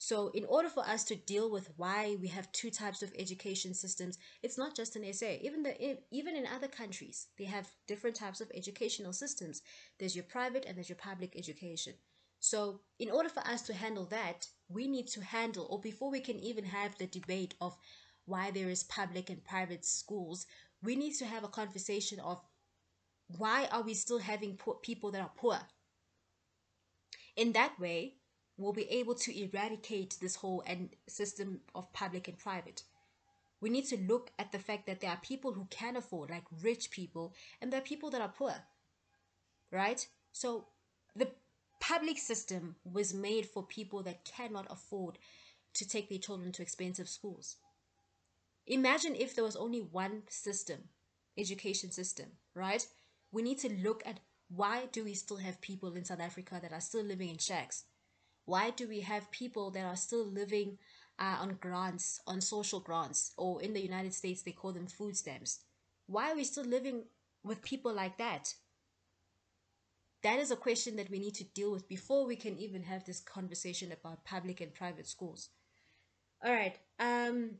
So, 0.00 0.28
in 0.28 0.44
order 0.44 0.68
for 0.68 0.86
us 0.86 1.02
to 1.04 1.16
deal 1.16 1.50
with 1.50 1.72
why 1.76 2.16
we 2.20 2.28
have 2.28 2.52
two 2.52 2.70
types 2.70 3.02
of 3.02 3.12
education 3.18 3.74
systems, 3.74 4.16
it's 4.44 4.56
not 4.56 4.76
just 4.76 4.94
in 4.94 5.12
SA. 5.12 5.38
Even 5.40 5.64
the 5.64 5.98
even 6.12 6.36
in 6.36 6.46
other 6.46 6.68
countries, 6.68 7.26
they 7.36 7.44
have 7.44 7.68
different 7.88 8.14
types 8.14 8.40
of 8.40 8.50
educational 8.54 9.12
systems. 9.12 9.62
There's 9.98 10.14
your 10.14 10.24
private 10.24 10.64
and 10.66 10.76
there's 10.76 10.88
your 10.88 10.96
public 10.96 11.36
education. 11.36 11.94
So, 12.38 12.80
in 13.00 13.10
order 13.10 13.28
for 13.28 13.40
us 13.40 13.62
to 13.62 13.74
handle 13.74 14.04
that, 14.06 14.46
we 14.68 14.86
need 14.86 15.08
to 15.08 15.20
handle, 15.20 15.66
or 15.68 15.80
before 15.80 16.10
we 16.12 16.20
can 16.20 16.38
even 16.38 16.64
have 16.64 16.96
the 16.96 17.08
debate 17.08 17.54
of 17.60 17.76
why 18.24 18.52
there 18.52 18.68
is 18.68 18.84
public 18.84 19.30
and 19.30 19.42
private 19.42 19.84
schools, 19.84 20.46
we 20.80 20.94
need 20.94 21.14
to 21.14 21.26
have 21.26 21.42
a 21.42 21.48
conversation 21.48 22.20
of 22.20 22.40
why 23.36 23.66
are 23.70 23.82
we 23.82 23.94
still 23.94 24.18
having 24.18 24.56
poor 24.56 24.74
people 24.74 25.10
that 25.12 25.20
are 25.20 25.30
poor? 25.36 25.58
In 27.36 27.52
that 27.52 27.78
way, 27.78 28.14
we'll 28.56 28.72
be 28.72 28.90
able 28.90 29.14
to 29.14 29.42
eradicate 29.42 30.16
this 30.20 30.36
whole 30.36 30.62
and 30.66 30.90
system 31.06 31.60
of 31.74 31.92
public 31.92 32.28
and 32.28 32.38
private. 32.38 32.82
We 33.60 33.70
need 33.70 33.86
to 33.86 33.96
look 33.96 34.30
at 34.38 34.52
the 34.52 34.58
fact 34.58 34.86
that 34.86 35.00
there 35.00 35.10
are 35.10 35.20
people 35.22 35.52
who 35.52 35.66
can 35.70 35.96
afford, 35.96 36.30
like 36.30 36.44
rich 36.62 36.90
people, 36.90 37.34
and 37.60 37.72
there 37.72 37.80
are 37.80 37.84
people 37.84 38.10
that 38.10 38.20
are 38.20 38.32
poor. 38.36 38.54
Right? 39.70 40.06
So 40.32 40.66
the 41.14 41.28
public 41.80 42.18
system 42.18 42.76
was 42.84 43.14
made 43.14 43.46
for 43.46 43.62
people 43.62 44.02
that 44.04 44.24
cannot 44.24 44.66
afford 44.70 45.18
to 45.74 45.88
take 45.88 46.08
their 46.08 46.18
children 46.18 46.52
to 46.52 46.62
expensive 46.62 47.08
schools. 47.08 47.56
Imagine 48.66 49.14
if 49.14 49.34
there 49.34 49.44
was 49.44 49.56
only 49.56 49.80
one 49.80 50.22
system, 50.28 50.78
education 51.36 51.90
system, 51.90 52.26
right? 52.54 52.86
We 53.30 53.42
need 53.42 53.58
to 53.58 53.72
look 53.72 54.02
at 54.06 54.20
why 54.48 54.86
do 54.90 55.04
we 55.04 55.14
still 55.14 55.36
have 55.36 55.60
people 55.60 55.94
in 55.94 56.04
South 56.04 56.20
Africa 56.20 56.58
that 56.62 56.72
are 56.72 56.80
still 56.80 57.02
living 57.02 57.28
in 57.28 57.38
shacks? 57.38 57.84
Why 58.46 58.70
do 58.70 58.88
we 58.88 59.00
have 59.00 59.30
people 59.30 59.70
that 59.72 59.84
are 59.84 59.96
still 59.96 60.24
living 60.24 60.78
uh, 61.18 61.36
on 61.40 61.58
grants, 61.60 62.20
on 62.26 62.40
social 62.40 62.80
grants, 62.80 63.32
or 63.36 63.60
in 63.60 63.74
the 63.74 63.82
United 63.82 64.14
States, 64.14 64.42
they 64.42 64.52
call 64.52 64.72
them 64.72 64.86
food 64.86 65.16
stamps? 65.16 65.60
Why 66.06 66.32
are 66.32 66.36
we 66.36 66.44
still 66.44 66.64
living 66.64 67.04
with 67.44 67.60
people 67.60 67.92
like 67.92 68.16
that? 68.16 68.54
That 70.22 70.38
is 70.38 70.50
a 70.50 70.56
question 70.56 70.96
that 70.96 71.10
we 71.10 71.18
need 71.18 71.34
to 71.34 71.44
deal 71.44 71.70
with 71.70 71.88
before 71.88 72.26
we 72.26 72.36
can 72.36 72.58
even 72.58 72.82
have 72.84 73.04
this 73.04 73.20
conversation 73.20 73.92
about 73.92 74.24
public 74.24 74.60
and 74.60 74.72
private 74.74 75.06
schools. 75.06 75.50
All 76.44 76.52
right. 76.52 76.76
Um, 76.98 77.58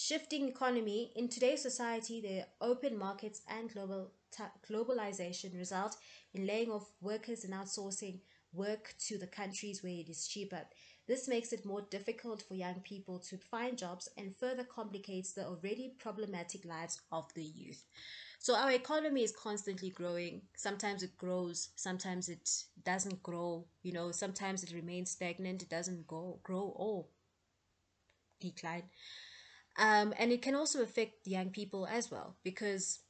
shifting 0.00 0.48
economy 0.48 1.12
in 1.14 1.28
today's 1.28 1.62
society, 1.62 2.20
the 2.20 2.44
open 2.66 2.96
markets 2.98 3.42
and 3.48 3.72
global 3.72 4.12
globalization 4.70 5.58
result 5.58 5.96
in 6.34 6.46
laying 6.46 6.70
off 6.70 6.92
workers 7.00 7.44
and 7.44 7.52
outsourcing 7.52 8.20
work 8.52 8.94
to 8.98 9.18
the 9.18 9.26
countries 9.26 9.82
where 9.82 9.92
it 9.92 10.08
is 10.08 10.26
cheaper. 10.26 10.62
This 11.06 11.28
makes 11.28 11.52
it 11.52 11.66
more 11.66 11.82
difficult 11.90 12.42
for 12.42 12.54
young 12.54 12.80
people 12.80 13.18
to 13.18 13.36
find 13.36 13.76
jobs 13.76 14.08
and 14.16 14.34
further 14.36 14.64
complicates 14.64 15.32
the 15.32 15.46
already 15.46 15.94
problematic 15.98 16.64
lives 16.64 17.00
of 17.12 17.32
the 17.34 17.42
youth. 17.44 17.84
So 18.38 18.54
our 18.56 18.70
economy 18.72 19.22
is 19.22 19.32
constantly 19.32 19.90
growing. 19.90 20.42
Sometimes 20.56 21.02
it 21.02 21.18
grows, 21.18 21.70
sometimes 21.76 22.28
it 22.28 22.48
doesn't 22.84 23.22
grow. 23.22 23.66
You 23.82 23.92
know, 23.92 24.12
sometimes 24.12 24.62
it 24.62 24.72
remains 24.72 25.10
stagnant. 25.10 25.62
It 25.62 25.68
doesn't 25.68 26.06
go 26.06 26.40
grow 26.42 26.72
or 26.76 27.06
decline. 28.40 28.84
Um, 29.78 30.12
and 30.18 30.32
it 30.32 30.42
can 30.42 30.54
also 30.54 30.82
affect 30.82 31.26
young 31.26 31.50
people 31.50 31.86
as 31.86 32.10
well 32.10 32.36
because 32.42 33.00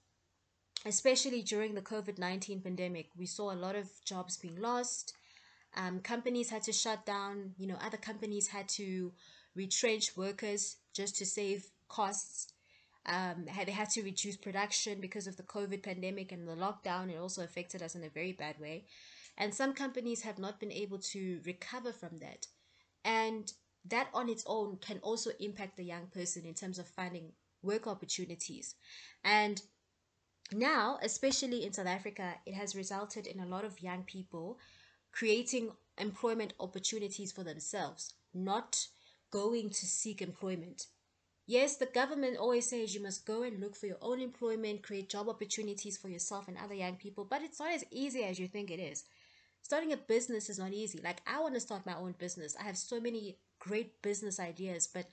especially 0.87 1.43
during 1.43 1.75
the 1.75 1.83
COVID 1.83 2.19
19 2.19 2.61
pandemic, 2.61 3.09
we 3.17 3.27
saw 3.27 3.53
a 3.53 3.55
lot 3.55 3.77
of 3.77 3.89
jobs 4.05 4.37
being 4.37 4.61
lost. 4.61 5.15
Um, 5.77 6.01
companies 6.01 6.51
had 6.51 6.63
to 6.65 6.73
shut 6.73 7.07
down, 7.07 7.55
you 7.59 7.67
know, 7.67 7.79
other 7.81 7.97
companies 7.97 8.49
had 8.49 8.69
to 8.71 9.13
retrench 9.55 10.17
workers 10.17 10.77
just 10.93 11.17
to 11.17 11.27
save 11.27 11.67
costs. 11.89 12.53
Um, 13.07 13.47
they 13.47 13.73
had 13.73 13.91
to 13.91 14.03
reduce 14.03 14.37
production 14.37 15.01
because 15.01 15.27
of 15.27 15.37
the 15.37 15.43
COVID 15.43 15.83
pandemic 15.83 16.33
and 16.33 16.47
the 16.47 16.55
lockdown. 16.55 17.11
It 17.11 17.19
also 17.19 17.43
affected 17.43 17.83
us 17.83 17.95
in 17.95 18.05
a 18.05 18.09
very 18.09 18.33
bad 18.33 18.59
way. 18.61 18.85
And 19.39 19.55
some 19.55 19.73
companies 19.73 20.23
have 20.23 20.39
not 20.39 20.61
been 20.61 20.73
able 20.73 20.99
to 20.99 21.41
recover 21.45 21.93
from 21.93 22.19
that. 22.19 22.47
And 23.05 23.53
that 23.89 24.09
on 24.13 24.29
its 24.29 24.45
own 24.47 24.77
can 24.77 24.99
also 24.99 25.31
impact 25.41 25.77
the 25.77 25.85
young 25.85 26.07
person 26.13 26.45
in 26.45 26.55
terms 26.55 26.79
of 26.79 26.87
finding 26.87 27.33
work 27.63 27.87
opportunities. 27.87 28.75
And 29.25 29.63
now, 30.53 30.99
especially 31.03 31.65
in 31.65 31.73
South 31.73 31.87
Africa, 31.87 32.35
it 32.45 32.55
has 32.55 32.75
resulted 32.75 33.27
in 33.27 33.41
a 33.41 33.47
lot 33.47 33.65
of 33.65 33.83
young 33.83 34.03
people 34.03 34.59
creating 35.13 35.71
employment 35.99 36.55
opportunities 36.61 37.33
for 37.33 37.45
themselves, 37.45 38.15
not 38.35 38.87
going 39.31 39.71
to 39.71 39.87
seek 39.87 40.23
employment. 40.23 40.87
Yes, 41.47 41.77
the 41.77 41.87
government 41.87 42.37
always 42.37 42.69
says 42.69 42.95
you 42.95 43.03
must 43.03 43.27
go 43.27 43.43
and 43.43 43.61
look 43.61 43.75
for 43.75 43.87
your 43.87 43.99
own 44.01 44.21
employment, 44.21 44.83
create 44.83 45.09
job 45.09 45.29
opportunities 45.29 45.97
for 45.97 46.09
yourself 46.09 46.47
and 46.47 46.57
other 46.57 46.75
young 46.75 46.95
people, 46.97 47.27
but 47.29 47.43
it's 47.43 47.59
not 47.59 47.73
as 47.73 47.85
easy 47.91 48.23
as 48.25 48.39
you 48.39 48.47
think 48.47 48.71
it 48.71 48.79
is. 48.79 49.05
Starting 49.63 49.93
a 49.93 49.97
business 49.97 50.49
is 50.49 50.59
not 50.59 50.73
easy. 50.73 51.01
Like, 51.03 51.23
I 51.27 51.41
want 51.41 51.55
to 51.55 51.61
start 51.61 51.85
my 51.85 51.97
own 51.97 52.15
business. 52.19 52.57
I 52.59 52.65
have 52.65 52.79
so 52.79 53.01
many 53.01 53.37
great 53.61 54.03
business 54.03 54.41
ideas, 54.41 54.89
but 54.93 55.07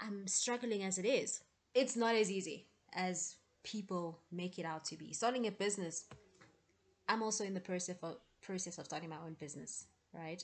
I'm 0.00 0.26
struggling 0.26 0.82
as 0.82 0.96
it 0.96 1.04
is. 1.04 1.40
It's 1.74 1.96
not 1.96 2.14
as 2.14 2.30
easy 2.30 2.66
as 2.94 3.36
people 3.64 4.20
make 4.32 4.58
it 4.58 4.64
out 4.64 4.84
to 4.86 4.96
be. 4.96 5.12
Starting 5.12 5.46
a 5.46 5.50
business, 5.50 6.04
I'm 7.08 7.22
also 7.22 7.44
in 7.44 7.54
the 7.54 7.60
process 7.60 7.96
of 8.02 8.16
process 8.40 8.78
of 8.78 8.86
starting 8.86 9.10
my 9.10 9.16
own 9.24 9.34
business, 9.38 9.86
right? 10.14 10.42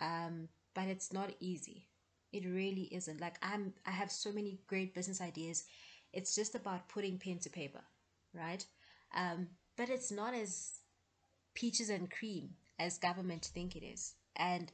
Um, 0.00 0.48
but 0.74 0.88
it's 0.88 1.12
not 1.12 1.30
easy. 1.40 1.86
It 2.32 2.44
really 2.44 2.88
isn't. 2.92 3.20
Like 3.20 3.36
I'm 3.42 3.74
I 3.86 3.90
have 3.90 4.10
so 4.10 4.32
many 4.32 4.58
great 4.66 4.94
business 4.94 5.20
ideas. 5.20 5.64
It's 6.12 6.34
just 6.34 6.54
about 6.54 6.88
putting 6.88 7.18
pen 7.18 7.38
to 7.40 7.50
paper, 7.50 7.82
right? 8.34 8.64
Um, 9.14 9.48
but 9.76 9.90
it's 9.90 10.10
not 10.10 10.34
as 10.34 10.78
peaches 11.54 11.90
and 11.90 12.10
cream 12.10 12.50
as 12.78 12.98
government 12.98 13.50
think 13.54 13.76
it 13.76 13.84
is. 13.84 14.14
And 14.36 14.70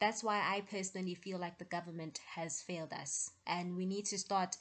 that's 0.00 0.22
why 0.24 0.36
I 0.40 0.62
personally 0.62 1.14
feel 1.14 1.38
like 1.38 1.58
the 1.58 1.64
government 1.64 2.20
has 2.34 2.60
failed 2.62 2.92
us 2.92 3.30
and 3.46 3.76
we 3.76 3.86
need 3.86 4.06
to 4.06 4.18
start, 4.18 4.56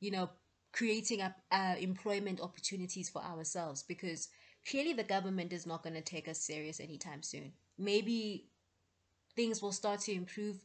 you 0.00 0.10
know, 0.10 0.30
creating 0.72 1.20
up 1.20 1.34
uh, 1.50 1.76
employment 1.78 2.40
opportunities 2.40 3.08
for 3.08 3.22
ourselves 3.22 3.82
because 3.82 4.28
clearly 4.68 4.92
the 4.92 5.04
government 5.04 5.52
is 5.52 5.66
not 5.66 5.82
going 5.82 5.94
to 5.94 6.00
take 6.02 6.28
us 6.28 6.38
serious 6.40 6.80
anytime 6.80 7.22
soon. 7.22 7.52
Maybe 7.78 8.48
things 9.36 9.62
will 9.62 9.72
start 9.72 10.00
to 10.00 10.12
improve 10.12 10.56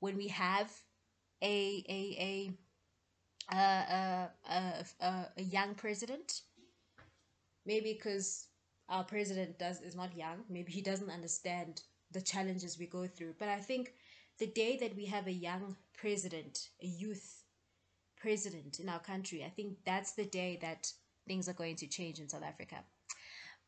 when 0.00 0.16
we 0.16 0.28
have 0.28 0.70
a 1.42 1.84
a 1.88 2.52
a 3.52 3.56
a 3.56 4.30
a, 4.50 4.84
a, 5.00 5.26
a 5.38 5.42
young 5.42 5.74
president. 5.74 6.42
Maybe 7.66 7.92
because 7.94 8.48
our 8.88 9.04
president 9.04 9.58
does 9.58 9.80
is 9.80 9.96
not 9.96 10.16
young. 10.16 10.44
Maybe 10.48 10.72
he 10.72 10.80
doesn't 10.80 11.10
understand 11.10 11.82
the 12.16 12.22
challenges 12.22 12.78
we 12.78 12.86
go 12.86 13.06
through. 13.06 13.34
But 13.38 13.48
I 13.48 13.60
think 13.60 13.92
the 14.38 14.46
day 14.46 14.78
that 14.78 14.96
we 14.96 15.04
have 15.06 15.26
a 15.26 15.32
young 15.32 15.76
president, 15.92 16.70
a 16.82 16.86
youth 16.86 17.44
president 18.16 18.80
in 18.80 18.88
our 18.88 19.00
country, 19.00 19.44
I 19.44 19.50
think 19.50 19.76
that's 19.84 20.12
the 20.12 20.24
day 20.24 20.58
that 20.62 20.90
things 21.28 21.46
are 21.46 21.52
going 21.52 21.76
to 21.76 21.86
change 21.86 22.18
in 22.18 22.28
South 22.30 22.42
Africa. 22.42 22.76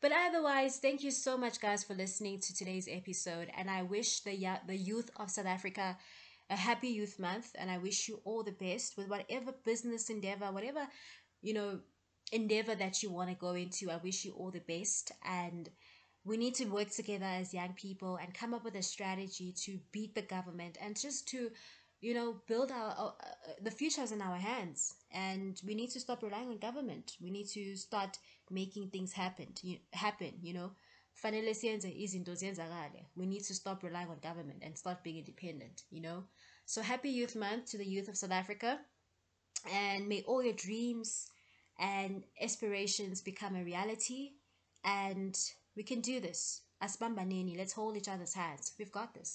But 0.01 0.13
otherwise, 0.13 0.77
thank 0.77 1.03
you 1.03 1.11
so 1.11 1.37
much, 1.37 1.59
guys, 1.59 1.83
for 1.83 1.93
listening 1.93 2.39
to 2.39 2.55
today's 2.55 2.87
episode. 2.89 3.51
And 3.55 3.69
I 3.69 3.83
wish 3.83 4.21
the 4.21 4.35
the 4.65 4.77
youth 4.77 5.11
of 5.17 5.29
South 5.29 5.45
Africa 5.45 5.97
a 6.49 6.55
happy 6.55 6.87
Youth 6.87 7.19
Month, 7.19 7.55
and 7.59 7.69
I 7.69 7.77
wish 7.77 8.07
you 8.07 8.21
all 8.23 8.43
the 8.43 8.59
best 8.67 8.97
with 8.97 9.07
whatever 9.07 9.53
business 9.63 10.09
endeavor, 10.09 10.51
whatever 10.51 10.87
you 11.43 11.53
know 11.53 11.79
endeavor 12.31 12.75
that 12.75 13.03
you 13.03 13.11
want 13.11 13.29
to 13.29 13.35
go 13.35 13.53
into. 13.53 13.91
I 13.91 13.97
wish 13.97 14.25
you 14.25 14.31
all 14.31 14.49
the 14.49 14.65
best, 14.75 15.11
and 15.23 15.69
we 16.29 16.37
need 16.37 16.53
to 16.53 16.65
work 16.65 16.91
together 16.91 17.25
as 17.25 17.55
young 17.55 17.73
people 17.73 18.17
and 18.17 18.31
come 18.35 18.53
up 18.53 18.63
with 18.63 18.75
a 18.75 18.83
strategy 18.83 19.51
to 19.51 19.79
beat 19.91 20.13
the 20.13 20.21
government 20.21 20.77
and 20.79 20.95
just 20.95 21.27
to 21.27 21.49
you 22.01 22.13
know 22.13 22.35
build 22.47 22.71
our, 22.71 22.91
uh, 22.91 23.11
the 23.63 23.71
future 23.71 24.03
is 24.03 24.11
in 24.11 24.21
our 24.21 24.37
hands. 24.37 24.93
And 25.11 25.59
we 25.65 25.73
need 25.73 25.89
to 25.91 25.99
stop 25.99 26.21
relying 26.21 26.49
on 26.49 26.59
government. 26.59 27.17
We 27.19 27.31
need 27.31 27.47
to 27.49 27.75
start 27.75 28.19
making 28.51 28.89
things 28.89 29.11
happen 29.11 29.47
you, 29.63 29.77
happen 29.91 30.33
you 30.41 30.53
know. 30.53 30.71
We 33.15 33.25
need 33.25 33.43
to 33.43 33.53
stop 33.55 33.83
relying 33.83 34.09
on 34.09 34.19
government 34.21 34.59
and 34.61 34.77
start 34.77 35.03
being 35.03 35.17
independent 35.17 35.83
you 35.89 36.01
know. 36.01 36.23
So 36.65 36.83
happy 36.83 37.09
youth 37.09 37.35
month 37.35 37.71
to 37.71 37.77
the 37.79 37.85
youth 37.85 38.07
of 38.07 38.15
south 38.15 38.31
africa. 38.31 38.79
And 39.73 40.07
may 40.07 40.21
all 40.27 40.43
your 40.43 40.53
dreams 40.53 41.31
and 41.79 42.23
aspirations 42.39 43.19
become 43.19 43.55
a 43.55 43.63
reality. 43.63 44.33
And 44.85 45.37
we 45.79 45.83
can 45.91 46.01
do 46.01 46.19
this 46.19 46.41
asibambaneni 46.83 47.57
let's 47.57 47.77
hold 47.79 47.95
each 47.99 48.11
other's 48.13 48.33
hands 48.33 48.73
we've 48.77 48.97
got 49.01 49.13
this 49.13 49.31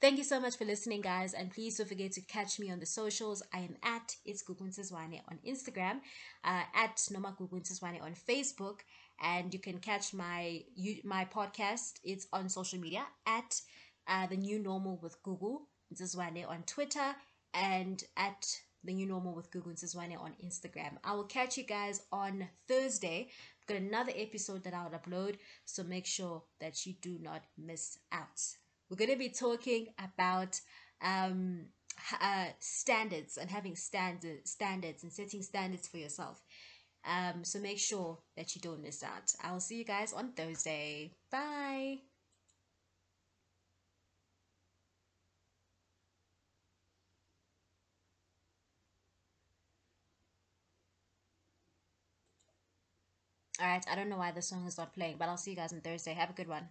Thank 0.00 0.16
you 0.16 0.24
so 0.24 0.40
much 0.40 0.56
for 0.56 0.64
listening, 0.64 1.02
guys, 1.02 1.34
and 1.34 1.50
please 1.50 1.76
don't 1.76 1.86
forget 1.86 2.12
to 2.12 2.22
catch 2.22 2.58
me 2.58 2.70
on 2.70 2.80
the 2.80 2.86
socials. 2.86 3.42
I 3.52 3.58
am 3.58 3.76
at 3.82 4.16
It's 4.24 4.42
Gugu 4.42 4.62
Ntsizwane 4.66 5.20
on 5.30 5.38
Instagram, 5.46 5.96
uh, 6.42 6.62
at 6.74 6.96
Nomagugu 7.12 7.60
Ntsizwane 7.60 8.00
on 8.00 8.14
Facebook, 8.14 8.78
and 9.22 9.52
you 9.52 9.60
can 9.60 9.78
catch 9.78 10.14
my 10.14 10.62
you, 10.74 11.02
my 11.04 11.26
podcast. 11.26 12.00
It's 12.02 12.26
on 12.32 12.48
social 12.48 12.80
media 12.80 13.04
at 13.26 13.60
uh, 14.08 14.26
the 14.26 14.38
New 14.38 14.58
Normal 14.58 14.98
with 15.02 15.22
Gugu 15.22 15.58
Ntsizwane 15.92 16.48
on 16.48 16.62
Twitter 16.62 17.14
and 17.52 18.02
at 18.16 18.46
the 18.84 18.92
New 18.92 19.06
Normal 19.06 19.34
with 19.34 19.50
Gugu 19.50 19.72
Ntsizwane 19.72 20.20
on 20.20 20.34
Instagram. 20.44 20.96
I 21.04 21.14
will 21.14 21.24
catch 21.24 21.56
you 21.56 21.64
guys 21.64 22.02
on 22.12 22.48
Thursday. 22.68 23.28
I've 23.60 23.66
got 23.66 23.82
another 23.82 24.12
episode 24.16 24.64
that 24.64 24.74
I'll 24.74 24.90
upload, 24.90 25.36
so 25.64 25.82
make 25.82 26.06
sure 26.06 26.42
that 26.60 26.86
you 26.86 26.94
do 27.00 27.18
not 27.20 27.42
miss 27.58 27.98
out. 28.12 28.40
We're 28.88 28.96
going 28.96 29.10
to 29.10 29.16
be 29.16 29.28
talking 29.28 29.88
about 29.98 30.60
um, 31.02 31.66
uh, 32.20 32.46
standards 32.58 33.36
and 33.36 33.50
having 33.50 33.76
standard, 33.76 34.46
standards 34.46 35.02
and 35.02 35.12
setting 35.12 35.42
standards 35.42 35.88
for 35.88 35.98
yourself. 35.98 36.42
Um, 37.04 37.44
so 37.44 37.58
make 37.60 37.78
sure 37.78 38.18
that 38.36 38.54
you 38.54 38.60
don't 38.60 38.82
miss 38.82 39.02
out. 39.02 39.32
I 39.42 39.52
will 39.52 39.60
see 39.60 39.76
you 39.76 39.84
guys 39.84 40.12
on 40.12 40.32
Thursday. 40.32 41.12
Bye. 41.30 42.09
All 53.60 53.66
right, 53.68 53.84
I 53.88 53.94
don't 53.94 54.08
know 54.08 54.16
why 54.16 54.32
the 54.32 54.42
song 54.42 54.66
is 54.66 54.76
not 54.76 54.92
playing, 54.92 55.16
but 55.18 55.28
I'll 55.28 55.36
see 55.36 55.52
you 55.52 55.56
guys 55.56 55.72
on 55.72 55.80
Thursday. 55.82 56.14
Have 56.14 56.30
a 56.30 56.32
good 56.32 56.48
one. 56.48 56.68